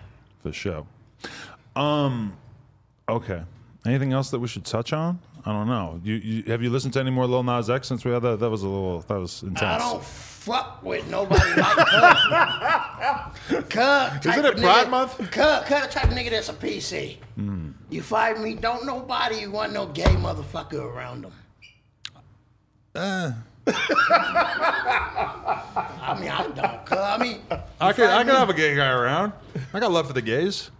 [0.42, 0.84] for sure.
[1.76, 2.36] Um,
[3.08, 3.42] okay.
[3.84, 5.18] Anything else that we should touch on?
[5.44, 6.00] I don't know.
[6.04, 8.38] You, you have you listened to any more Lil Nas X since we had that?
[8.38, 9.00] That was a little.
[9.00, 9.62] That was intense.
[9.62, 13.34] I don't fuck with nobody like Cub.
[13.68, 14.26] Cub.
[14.26, 15.14] Isn't it Pride Month?
[15.14, 15.24] Hmm.
[15.24, 17.16] Cub, Cub, type of nigga that's a PC.
[17.90, 18.54] You find me?
[18.54, 21.32] Don't nobody want no gay motherfucker around them.
[22.94, 23.32] Uh,
[23.66, 23.72] I
[26.20, 26.86] mean, I don't.
[26.86, 27.20] Cub.
[27.20, 27.40] I mean,
[27.80, 28.08] I could.
[28.08, 29.32] I could have a gay guy around.
[29.74, 30.70] I got love for the gays.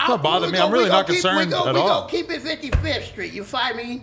[0.00, 0.58] I- not bother we me.
[0.58, 2.02] go- I'm really we not go keep- concerned we go, at we all.
[2.02, 3.32] Go keep it 55th Street.
[3.32, 4.02] You find me?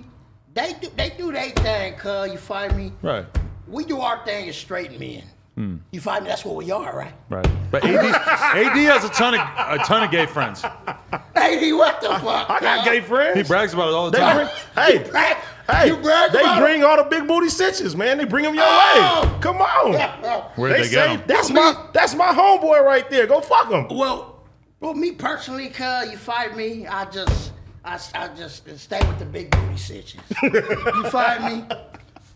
[0.54, 0.90] They do.
[0.96, 2.32] They do their thing, cuz.
[2.32, 2.92] You find me?
[3.02, 3.26] Right.
[3.68, 5.24] We do our thing as straight men.
[5.56, 5.78] Hmm.
[5.92, 6.30] You find me?
[6.30, 7.14] That's what we are, right?
[7.30, 7.48] Right.
[7.72, 10.64] But AD, AD has a ton of a ton of gay friends.
[10.64, 12.50] AD, what the fuck?
[12.50, 13.38] I got gay friends.
[13.38, 14.36] He brags about it all the time.
[14.36, 15.38] bring, hey, Brag-
[15.70, 18.18] hey, you brag they about bring all the big booty stitches, man.
[18.18, 19.22] They bring them your Oh.
[19.34, 19.40] way.
[19.42, 19.94] Come on.
[20.56, 21.24] Where did they, They say him?
[21.26, 23.26] that's my that's my homeboy right there.
[23.28, 23.88] Go fuck him.
[23.90, 24.35] Well,
[24.80, 27.52] well, me personally, cuz you find me, I just,
[27.84, 30.22] I, I just stay with the big booty stitches.
[30.44, 31.76] you find me?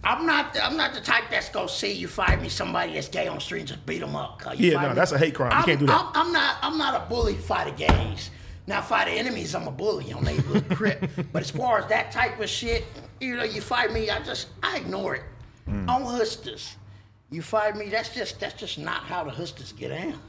[0.03, 3.27] I'm not, I'm not the type that's gonna see you find me somebody that's gay
[3.27, 4.41] on the street and just beat them up.
[4.57, 4.95] You Yeah, no, me?
[4.95, 5.51] that's a hate crime.
[5.51, 6.11] You I'm, can't do that.
[6.15, 8.31] I'm, I'm not, I'm not a bully fighter gays.
[8.65, 11.09] Now, fighter enemies, I'm a bully on neighborhood crip.
[11.33, 12.85] But as far as that type of shit,
[13.19, 15.23] you know, you fight me, I just, I ignore it.
[15.67, 15.89] Mm.
[15.89, 16.75] On hustlers,
[17.31, 17.89] you fight me.
[17.89, 20.19] That's just, that's just not how the hustlers get down.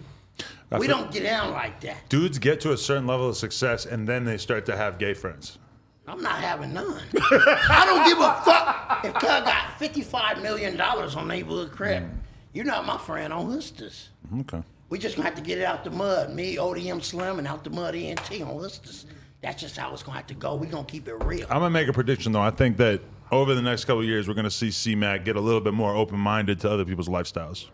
[0.71, 2.09] I We don't get down like that.
[2.09, 5.15] Dudes get to a certain level of success and then they start to have gay
[5.15, 5.59] friends.
[6.07, 7.03] I'm not having none.
[7.15, 12.03] I don't give a fuck if Cuz got $55 million on neighborhood crib.
[12.03, 12.11] Mm.
[12.53, 14.09] You're not my friend on Hustlers.
[14.41, 14.63] Okay.
[14.89, 16.31] We just gonna have to get it out the mud.
[16.35, 19.07] Me, ODM Slim, and out the mud ENT on Hustlers.
[19.41, 20.57] That's just how it's gonna have to go.
[20.57, 21.47] we gonna keep it real.
[21.49, 22.41] I'm gonna make a prediction though.
[22.41, 25.41] I think that over the next couple of years, we're gonna see C-Mac get a
[25.41, 27.69] little bit more open-minded to other people's lifestyles.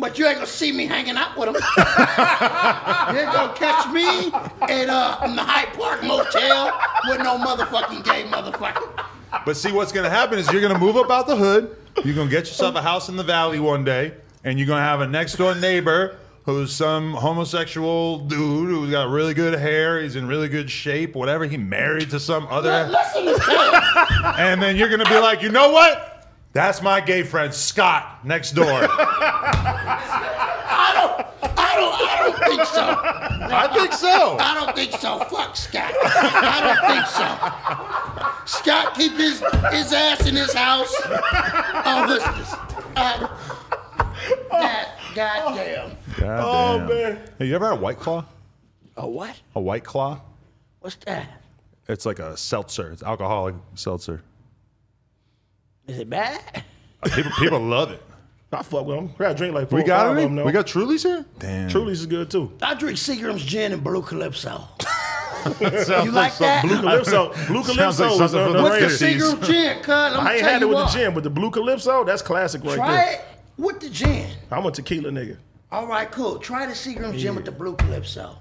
[0.00, 1.54] But you ain't gonna see me hanging out with him.
[1.54, 4.32] you ain't gonna catch me
[4.62, 6.72] at uh, in the Hyde Park Motel
[7.08, 9.04] with no motherfucking gay motherfucker.
[9.44, 11.76] But see, what's gonna happen is you're gonna move up out the hood.
[12.04, 15.02] You're gonna get yourself a house in the valley one day, and you're gonna have
[15.02, 20.00] a next door neighbor who's some homosexual dude who's got really good hair.
[20.00, 21.14] He's in really good shape.
[21.14, 21.44] Whatever.
[21.44, 22.88] He married to some other.
[22.88, 23.80] Listen to.
[24.38, 26.09] And then you're gonna be like, you know what?
[26.52, 28.66] That's my gay friend Scott next door.
[28.82, 28.86] I
[30.94, 31.24] don't,
[31.58, 32.82] I don't, I don't think so.
[33.52, 34.36] I think so.
[34.40, 35.18] I don't think so.
[35.20, 35.92] Fuck Scott.
[36.02, 37.26] I don't think so.
[38.58, 39.38] Scott keep his
[39.72, 40.92] his ass in his house.
[41.04, 42.34] Oh, listen.
[42.96, 43.28] Uh,
[44.50, 45.96] that goddamn.
[46.18, 46.88] God Oh, damn.
[46.88, 47.18] man.
[47.38, 48.24] Hey, you ever had a White Claw?
[48.96, 49.40] A what?
[49.54, 50.20] A White Claw?
[50.80, 51.28] What's that?
[51.88, 52.90] It's like a seltzer.
[52.92, 54.22] It's alcoholic seltzer.
[55.90, 56.64] Is it bad?
[57.02, 58.02] Uh, People, people love it.
[58.52, 59.10] I fuck with them.
[59.16, 60.22] I got drink like four We or got five it.
[60.24, 60.36] of them.
[60.36, 60.44] though.
[60.44, 61.24] We got Truly's here.
[61.38, 61.68] Damn.
[61.68, 62.52] Truly's is good too.
[62.62, 64.64] I drink Seagram's gin and Blue Calypso.
[65.42, 66.64] You like some that?
[66.66, 67.32] Blue Calypso.
[67.46, 69.88] Blue Calypso like is something from the What's the Seagram gin, cuz?
[69.88, 70.92] I ain't tell had you it with what.
[70.92, 73.02] the gin, but the Blue Calypso, that's classic right Try there.
[73.04, 73.24] Try it
[73.56, 74.30] with the gin.
[74.50, 75.38] I'm a tequila nigga.
[75.72, 76.38] All right, cool.
[76.40, 78.36] Try the Seagram's gin with the Blue Calypso.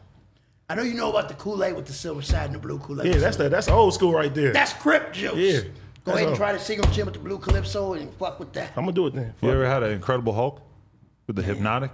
[0.69, 3.07] I know you know about the Kool-Aid with the silver side and the blue Kool-Aid.
[3.13, 4.51] Yeah, that's the, that's old school right there.
[4.51, 5.35] That's Crip juice.
[5.35, 5.61] Yeah.
[6.05, 6.37] Go ahead and all.
[6.37, 8.71] try the Seagram gin with the blue Calypso and fuck with that.
[8.75, 9.33] I'm gonna do it then.
[9.41, 10.61] You Fuck ever had an Incredible Hulk
[11.27, 11.91] with the Hpnotiq?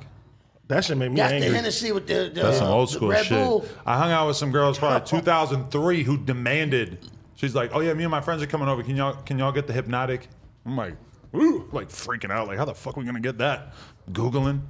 [0.68, 1.50] That shit made me That's angry.
[1.50, 3.38] the Hennessy with the, the, That's some old the school Red shit.
[3.38, 3.66] Bull.
[3.86, 7.00] I hung out with some girls probably 2003 who demanded
[7.36, 8.82] She's like, "Oh yeah, me and my friends are coming over.
[8.82, 10.24] Can y'all can y'all get the Hpnotiq?"
[10.66, 10.96] I'm like,
[11.36, 12.48] "Ooh!" Like freaking out.
[12.48, 13.74] Like, how the fuck we gonna get that?
[14.12, 14.62] Googling.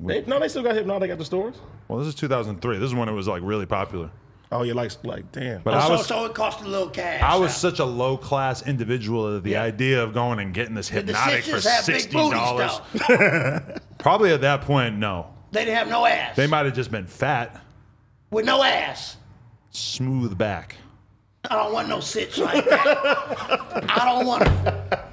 [0.00, 1.56] They, no, they still got Hpnotiq at the stores.
[1.88, 2.78] Well, this is 2003.
[2.78, 4.10] This is when it was like really popular.
[4.52, 5.62] Oh, you like, like damn.
[5.62, 7.22] But Oh, I so, was so it cost a little cash.
[7.22, 7.58] I was huh?
[7.58, 9.62] such a low class individual that the Yeah.
[9.62, 12.80] idea of going and getting this Hpnotiq for sisters have big sixty booties, dollars.
[13.08, 13.60] though.
[13.98, 15.26] Probably at that point, no.
[15.52, 16.34] They didn't have no ass.
[16.36, 17.60] They might have just been fat,
[18.30, 19.16] With no ass.
[19.70, 20.76] smooth back.
[21.48, 22.86] I don't want no sitch like that.
[23.88, 25.06] I don't want her.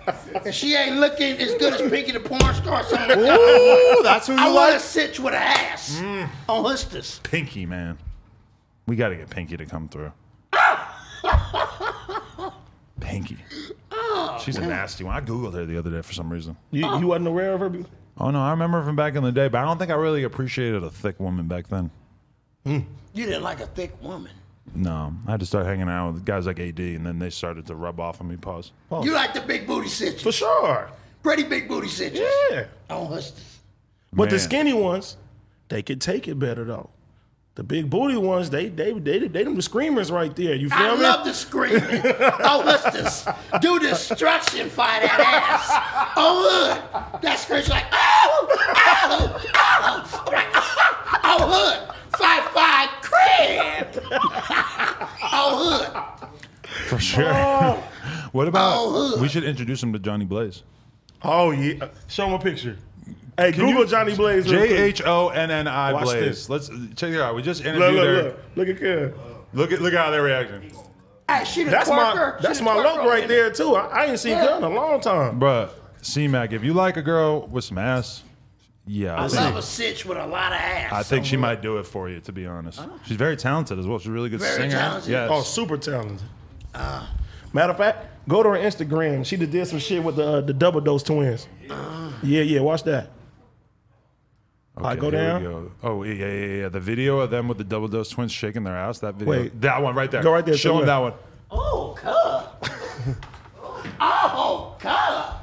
[0.45, 3.95] If she ain't looking as good as Pinky the porn star, or something like that,
[3.99, 4.79] Ooh, that's who you I want a like.
[4.81, 6.27] sitch with an ass mm.
[6.49, 7.19] on hustlers.
[7.23, 7.97] Pinky, man.
[8.87, 10.11] We got to get Pinky to come through.
[12.99, 13.37] Pinky.
[14.43, 15.15] She's a nasty one.
[15.15, 16.57] I googled her the other day for some reason.
[16.71, 17.69] You, you wasn't aware of her?
[17.69, 17.85] be-
[18.19, 20.23] Oh no, I remember from back in the day, but I don't think I really
[20.23, 21.91] appreciated a thick woman back then.
[22.65, 22.79] Hmm.
[23.13, 24.31] You didn't like a thick woman.
[24.73, 27.67] No, I had to start hanging out with guys like AD, and then they started
[27.67, 28.35] to rub off on me.
[28.35, 28.71] Pause.
[29.03, 30.21] You like the big booty sitches.
[30.23, 30.89] For sure.
[31.21, 32.27] Pretty big booty sitches.
[32.51, 32.65] Yeah.
[32.89, 33.59] On hustlers.
[34.11, 35.17] But the skinny ones,
[35.69, 36.89] they could take it better though.
[37.57, 40.53] The big booty ones, they they they they, them the screamers right there.
[40.53, 41.05] You feel I me?
[41.05, 41.81] I love the screaming.
[41.81, 43.27] oh, hustlers.
[43.61, 46.13] Do destruction, fight that ass.
[46.15, 47.21] Oh, hood.
[47.23, 50.05] That scream's like, oh, oh, oh.
[50.27, 51.95] I'm like, oh, oh hood.
[52.15, 54.05] Fight, fight, crib.
[55.33, 56.21] oh,
[56.61, 56.69] hood.
[56.89, 57.25] For sure.
[57.33, 57.83] Oh.
[58.33, 58.73] what about?
[58.77, 60.61] Oh, we should introduce him to Jhonni Blaze.
[61.23, 61.87] Oh yeah.
[62.07, 62.77] Show him a picture.
[63.37, 64.49] Hey, Can Google you- Jhonni Blaze.
[64.49, 64.79] real J quick.
[64.79, 66.19] H O N N I Watch Blaze.
[66.23, 66.49] this.
[66.49, 67.35] Let's check it out.
[67.35, 68.23] We just interviewed look, her.
[68.23, 68.39] look.
[68.55, 69.13] Look at Kev.
[69.53, 70.71] Look at look at how they're reacting,
[71.29, 71.95] Hey, she the That's twerker.
[72.15, 73.75] my She that's the my twerker look on right there too.
[73.75, 74.47] I, I ain't seen Yeah.
[74.47, 75.39] her in a long time.
[75.39, 75.69] Bruh,
[76.01, 76.51] C Mac.
[76.53, 78.23] If you like a girl with some ass,
[78.87, 80.91] yeah, I, I think, love a sitch with a lot of ass.
[80.93, 82.19] I think she might do it for you.
[82.21, 83.99] To be honest, she's very talented as well.
[83.99, 84.71] She's a really good Very singer.
[84.71, 85.11] talented.
[85.11, 85.29] Yes.
[85.31, 86.21] Oh, super talented.
[87.53, 89.25] Matter of fact, go to her Instagram.
[89.25, 91.47] She did did some shit with the uh, the double dose twins.
[92.23, 92.61] Yeah, yeah.
[92.61, 93.09] Watch that.
[94.77, 95.43] All right, go down.
[95.43, 95.71] go.
[95.81, 96.69] Oh yeah, yeah, yeah, yeah.
[96.69, 98.99] The video of them with the double dose twins shaking their ass.
[98.99, 99.41] That video.
[99.43, 99.61] Wait.
[99.61, 100.21] that one right there.
[100.21, 101.13] Go right there, Show them that one.
[101.49, 102.63] Oh, cub.
[103.99, 105.35] oh, cub.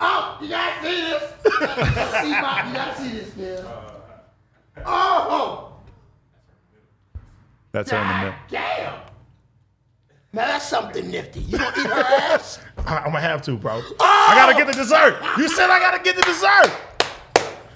[0.00, 1.22] Oh, you gotta see this.
[1.62, 3.64] You gotta see, my, you gotta see this, man.
[4.84, 5.72] Oh,
[7.72, 8.34] That's her in the middle.
[8.50, 9.00] damn.
[10.34, 11.40] Now that's something nifty.
[11.40, 11.92] You don't eat her
[12.34, 12.58] ass?
[12.78, 13.80] I, I'm gonna have to, bro.
[14.00, 14.26] Oh.
[14.30, 15.20] I gotta get the dessert.
[15.38, 16.72] You said I gotta get the dessert.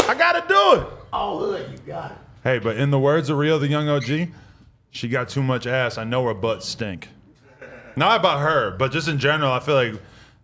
[0.09, 0.87] I gotta do it.
[1.13, 2.19] Oh, hood, you got it.
[2.45, 4.29] Hey, but in the words of Rio, the young OG,
[4.91, 5.99] she got too much ass.
[5.99, 7.09] I know her butt stink.
[7.97, 9.95] Not about her, but just in general, I feel like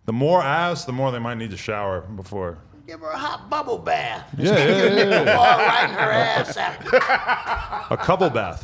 [0.05, 2.57] the more ass, the more they might need to shower before.
[2.85, 4.27] Give her a hot bubble bath.
[4.37, 5.37] Yeah, yeah, yeah, yeah, yeah.
[5.37, 6.97] All right in her ass after.
[7.93, 8.61] A couple bath.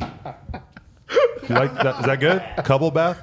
[1.48, 2.00] You like that?
[2.00, 2.64] Is that good?
[2.64, 3.18] Couple bath?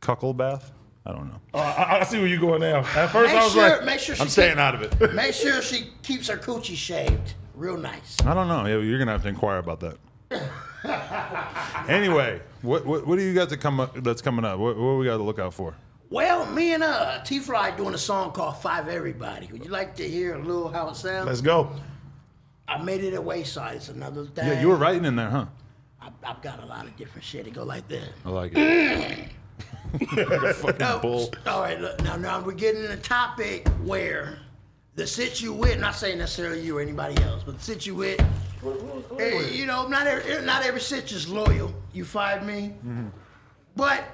[0.00, 0.70] Cuckle bath?
[1.06, 1.40] I don't know.
[1.52, 2.78] Uh, I, I see where you're going now.
[2.78, 5.12] At first, Make I was sure, like, make sure I'm staying keep- out of it.
[5.14, 7.34] Make sure she keeps her coochie shaved.
[7.54, 8.16] Real nice.
[8.24, 8.64] I don't know.
[8.66, 9.98] Yeah, You're gonna have to inquire about that.
[11.88, 14.58] anyway, what, what what do you got to come up, that's coming up?
[14.58, 15.74] What, what we got to look out for?
[16.10, 19.48] Well, me and uh, T Fly doing a song called Five Everybody.
[19.52, 21.26] Would you like to hear a little how it sounds?
[21.26, 21.70] let's go.
[22.66, 23.76] I made it at Wayside.
[23.76, 24.46] It's another thing.
[24.48, 25.46] Yeah, you were writing in there, huh?
[26.00, 27.46] I, I've got a lot of different shit.
[27.46, 28.08] It go like that.
[28.24, 29.28] I like it.
[29.98, 31.32] fucking No, bull.
[31.46, 34.38] All right, look, now, now we're getting in a topic where
[34.94, 37.94] the sit you with, not saying necessarily you or anybody else, but the sit you
[37.94, 38.20] with,
[39.18, 41.72] eh, you know, not every, not every sit is loyal.
[41.92, 42.74] You find me?
[42.78, 43.08] Mm-hmm.
[43.76, 44.04] But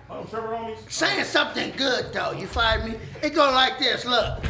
[0.88, 2.99] saying something good though, you find me?
[3.22, 4.07] It go like this.
[4.07, 4.43] Look,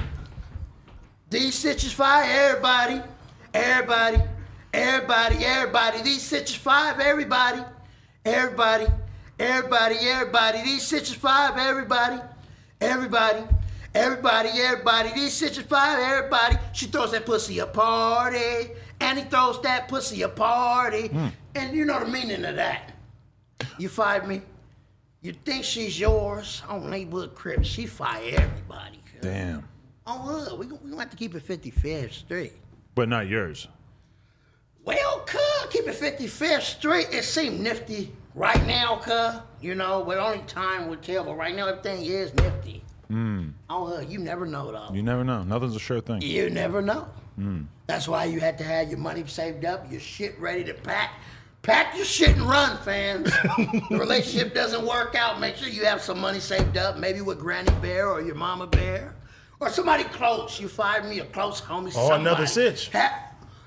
[1.31, 3.03] these stitches fire everybody,
[3.53, 4.19] everybody,
[4.73, 6.03] everybody, everybody.
[6.03, 7.63] These stitches five everybody,
[8.25, 9.00] everybody, everybody,
[9.41, 9.97] everybody.
[10.01, 12.21] Everybody, these stitches five everybody,
[12.81, 13.43] everybody.
[13.93, 16.57] Everybody, everybody, these stitches five, everybody.
[16.73, 18.71] She throws that pussy a party,
[19.01, 21.09] and he throws that pussy a party.
[21.09, 21.27] Hmm.
[21.57, 22.93] And you know the meaning of that.
[23.79, 24.43] You find me?
[25.23, 27.65] You think she's yours on neighborhood crib.
[27.65, 29.03] She fire everybody.
[29.11, 29.23] cuz.
[29.23, 29.69] Damn.
[30.07, 32.53] Oh, look, we gon- we gonna have to keep it 55th Street.
[32.95, 33.67] But not yours.
[34.85, 37.09] Well, cuz, keep it 55th Street.
[37.11, 39.41] It seemed nifty right now, cuz.
[39.61, 41.25] You know, but only time will tell.
[41.25, 42.83] But right now, everything is nifty.
[43.09, 43.49] Hmm.
[43.69, 44.95] Oh, look, you never know, though.
[44.95, 45.43] You never know.
[45.43, 46.23] Nothing's a sure thing.
[46.23, 47.09] You never know.
[47.37, 47.63] Hmm.
[47.87, 51.11] That's why you had to have your money saved up, your shit ready to pack.
[51.63, 53.25] Pack your shit and run, fans.
[53.91, 55.41] the relationship doesn't work out.
[55.41, 58.67] Make sure you have some money saved up, maybe with Granny Bear or your Mama
[58.67, 59.15] Bear,
[59.61, 60.59] or somebody close.
[60.59, 61.93] You find me a close homie.
[61.97, 62.77] Oh, another somebody.
[62.77, 62.91] sitch.
[62.93, 63.27] Ha-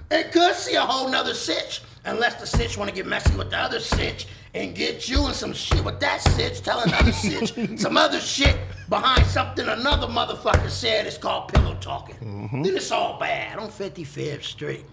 [0.09, 3.51] It could see a whole nother sitch, unless the sitch want to get messy with
[3.51, 7.53] the other sitch and get you in some shit with that sitch, tell another sitch
[7.79, 8.57] some other shit
[8.89, 11.07] behind something another motherfucker said.
[11.07, 12.49] It's called pillow talking.
[12.51, 14.85] Then it's all bad on 55th Street.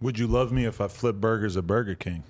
[0.00, 2.24] Would you love me if I flip burgers at Burger King?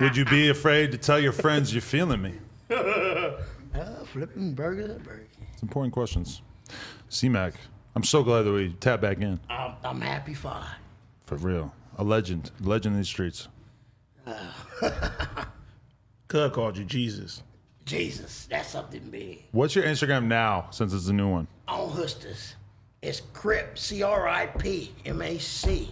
[0.00, 2.34] Would you be afraid to tell your friends you're feeling me?
[3.72, 5.46] Uh, flipping burgers at Burger King.
[5.52, 6.42] It's important questions.
[7.08, 7.54] C-Mac,
[7.94, 9.38] I'm so glad that we tapped back in.
[9.48, 10.66] I'm, I'm happy fine.
[11.26, 11.72] For real.
[12.00, 12.50] A legend.
[12.60, 13.48] Legend in the streets.
[16.28, 17.42] Cub called you Jesus.
[17.84, 19.44] Jesus, that's something big.
[19.52, 21.46] What's your Instagram now since it's a new one?
[21.68, 22.54] on Hustis.
[23.02, 25.90] It's Crip, C R I P M A C,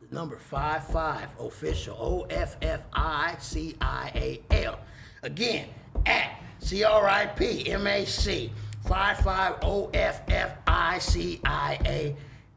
[0.00, 4.10] the number 55 official, O F F I C I
[4.50, 4.80] A L.
[5.22, 5.68] Again,
[6.04, 8.50] at C R I P M A C,
[8.88, 12.16] 55 O F F I C I A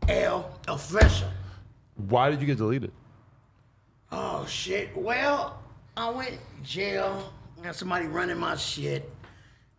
[0.09, 1.27] L official.
[1.97, 2.91] Why did you get deleted?
[4.11, 4.95] Oh shit.
[4.95, 5.59] Well,
[5.95, 7.33] I went to jail.
[7.63, 9.11] Had somebody running my shit.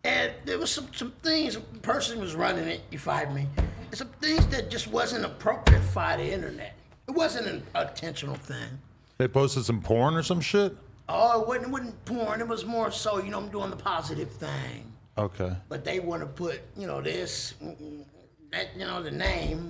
[0.05, 3.47] And there was some, some things, a person was running it, you fired me.
[3.57, 6.75] And some things that just wasn't appropriate for the internet.
[7.09, 8.79] It wasn't an intentional thing.
[9.19, 10.77] They posted some porn or some shit?
[11.09, 12.41] Oh, it wasn't, it wasn't porn.
[12.41, 14.93] It was more so, you know, I'm doing the positive thing.
[15.17, 15.53] Okay.
[15.69, 17.55] But they want to put, you know, this,
[18.53, 19.69] that, you know, the name,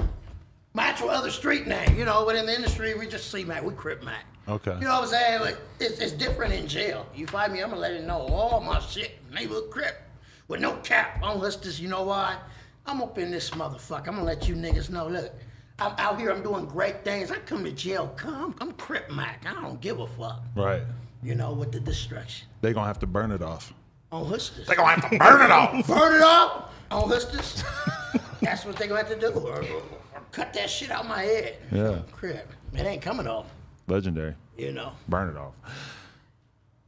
[0.74, 2.24] my actual other street name, you know.
[2.24, 4.24] But in the industry, we just see Mac, we Crip Mac.
[4.48, 4.74] Okay.
[4.74, 5.40] You know what I'm saying?
[5.40, 7.06] Like, it's, it's different in jail.
[7.14, 10.00] You find me, I'm gonna let it know all my shit, neighborhood Crip,
[10.48, 11.80] with no cap on hustlers.
[11.80, 12.38] You know why?
[12.86, 14.08] I'm up in this motherfucker.
[14.08, 15.08] I'm gonna let you niggas know.
[15.08, 15.30] Look,
[15.78, 16.30] I'm out here.
[16.30, 17.30] I'm doing great things.
[17.30, 18.12] I come to jail.
[18.16, 19.44] Come, I'm Crip Mac.
[19.46, 20.42] I don't give a fuck.
[20.56, 20.82] Right.
[21.22, 23.72] You know, with the destruction They gonna have to burn it off.
[24.12, 24.66] on hustlers.
[24.68, 25.86] They gonna have to burn it off.
[25.86, 27.62] burn it up on hustlers.
[28.40, 29.82] That's what they gonna have to do.
[30.28, 31.56] Or, or cut that shit out my head.
[31.72, 31.98] Yeah.
[32.12, 32.50] Crip.
[32.74, 33.46] It ain't coming off.
[33.86, 34.34] Legendary.
[34.56, 34.92] You know.
[35.08, 35.54] Burn it off.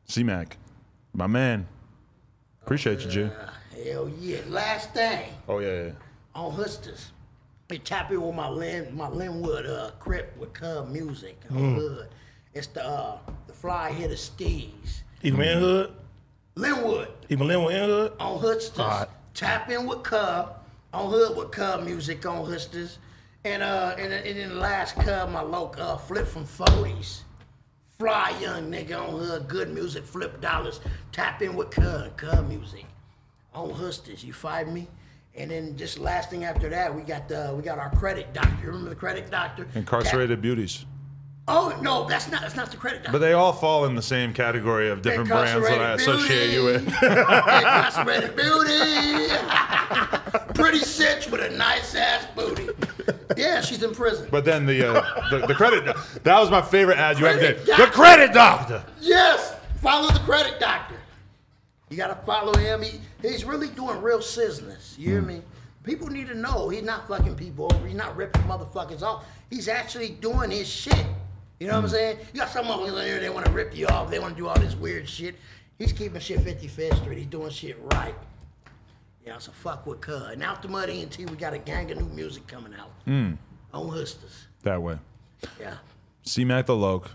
[0.07, 0.57] C-Mac,
[1.15, 1.67] my man.
[2.63, 3.31] Appreciate you, G.
[3.85, 4.39] Hell yeah.
[4.49, 5.31] Last thing.
[5.49, 5.91] Oh yeah, yeah.
[6.35, 7.13] on Hustis.
[7.69, 12.09] They tap in with my Lin, my Linwood uh, Crip with Cub Music on Hood.
[12.53, 15.03] It's the uh, the fly hitter Steez.
[15.23, 15.93] Even in hood.
[16.57, 18.13] Linwood Even Linwood in hood.
[18.19, 18.79] on Hustis.
[18.81, 19.09] Alright.
[19.35, 20.57] Tap in with Cub
[20.93, 22.99] on Hood with Cub Music on Hustis.
[23.45, 27.21] And uh and, then- and then the last Cub, my local uh, flip from 40s.
[27.99, 30.81] Fly young nigga on Hood, good music, flip dollars.
[31.13, 32.87] Tap in with Cub, Cub Music
[33.55, 34.89] on hustlers, You find me?
[35.35, 38.57] And then just last thing after that, we got the we got our credit doctor.
[38.63, 39.67] You remember the credit doctor?
[39.75, 40.85] Incarcerated beauties.
[41.49, 43.13] Oh no, that's not that's not the credit doctor.
[43.13, 46.65] But they all fall in the same category of different brands that I associate you
[46.65, 46.87] with.
[47.03, 49.35] Incarcerated beauty.
[50.55, 52.69] Pretty sitch with a nice ass booty.
[53.41, 54.29] Yeah, she's in prison.
[54.31, 55.85] But then the, uh, the the credit
[56.23, 57.67] that was my favorite ad you ever did.
[57.67, 58.85] The credit doctor.
[59.01, 60.97] Yes, follow the credit doctor.
[61.89, 62.83] You gotta follow him.
[62.83, 64.95] He, he's really doing real business.
[64.99, 65.43] You hear me?
[65.83, 67.87] People need to know he's not fucking people over.
[67.87, 69.25] He's not ripping motherfuckers off.
[69.49, 71.07] He's actually doing his shit.
[71.59, 72.19] You know what I'm saying?
[72.33, 74.11] You got some motherfuckers in here, they want to rip you off.
[74.11, 75.37] They want to do all this weird shit.
[75.79, 77.19] He's keeping shit 55th Street.
[77.19, 78.15] He's doing shit right.
[79.25, 80.33] Yeah, so fuck with Cud.
[80.33, 82.91] And after Mud ENT, we got a gang of new music coming out.
[83.07, 83.37] Mm.
[83.73, 84.47] On Hustlers.
[84.63, 84.99] That way.
[85.61, 85.75] Yeah.
[86.23, 87.11] C Mac the Loc.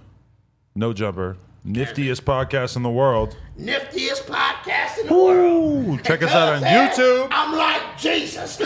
[0.75, 1.37] No jumper.
[1.65, 3.35] Niftiest podcast in the world.
[3.59, 6.03] Niftiest podcast in the world.
[6.03, 7.27] Check And us out on said, YouTube.
[7.31, 8.57] I'm like Jesus.
[8.57, 8.65] bye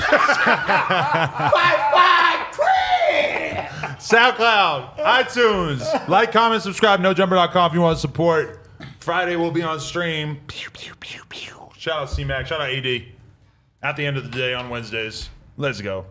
[1.93, 4.09] bye, Chris.
[4.11, 6.07] SoundCloud, iTunes.
[6.09, 6.99] Like, comment, subscribe.
[6.99, 8.67] NoJumper.com if you want to support.
[8.99, 10.39] Friday we'll be on stream.
[10.47, 11.69] Pew, pew, pew, pew.
[11.77, 12.47] Shout out C Mac.
[12.47, 13.03] Shout out AD.
[13.81, 15.29] At the end of the day on Wednesdays.
[15.55, 16.05] Let's go.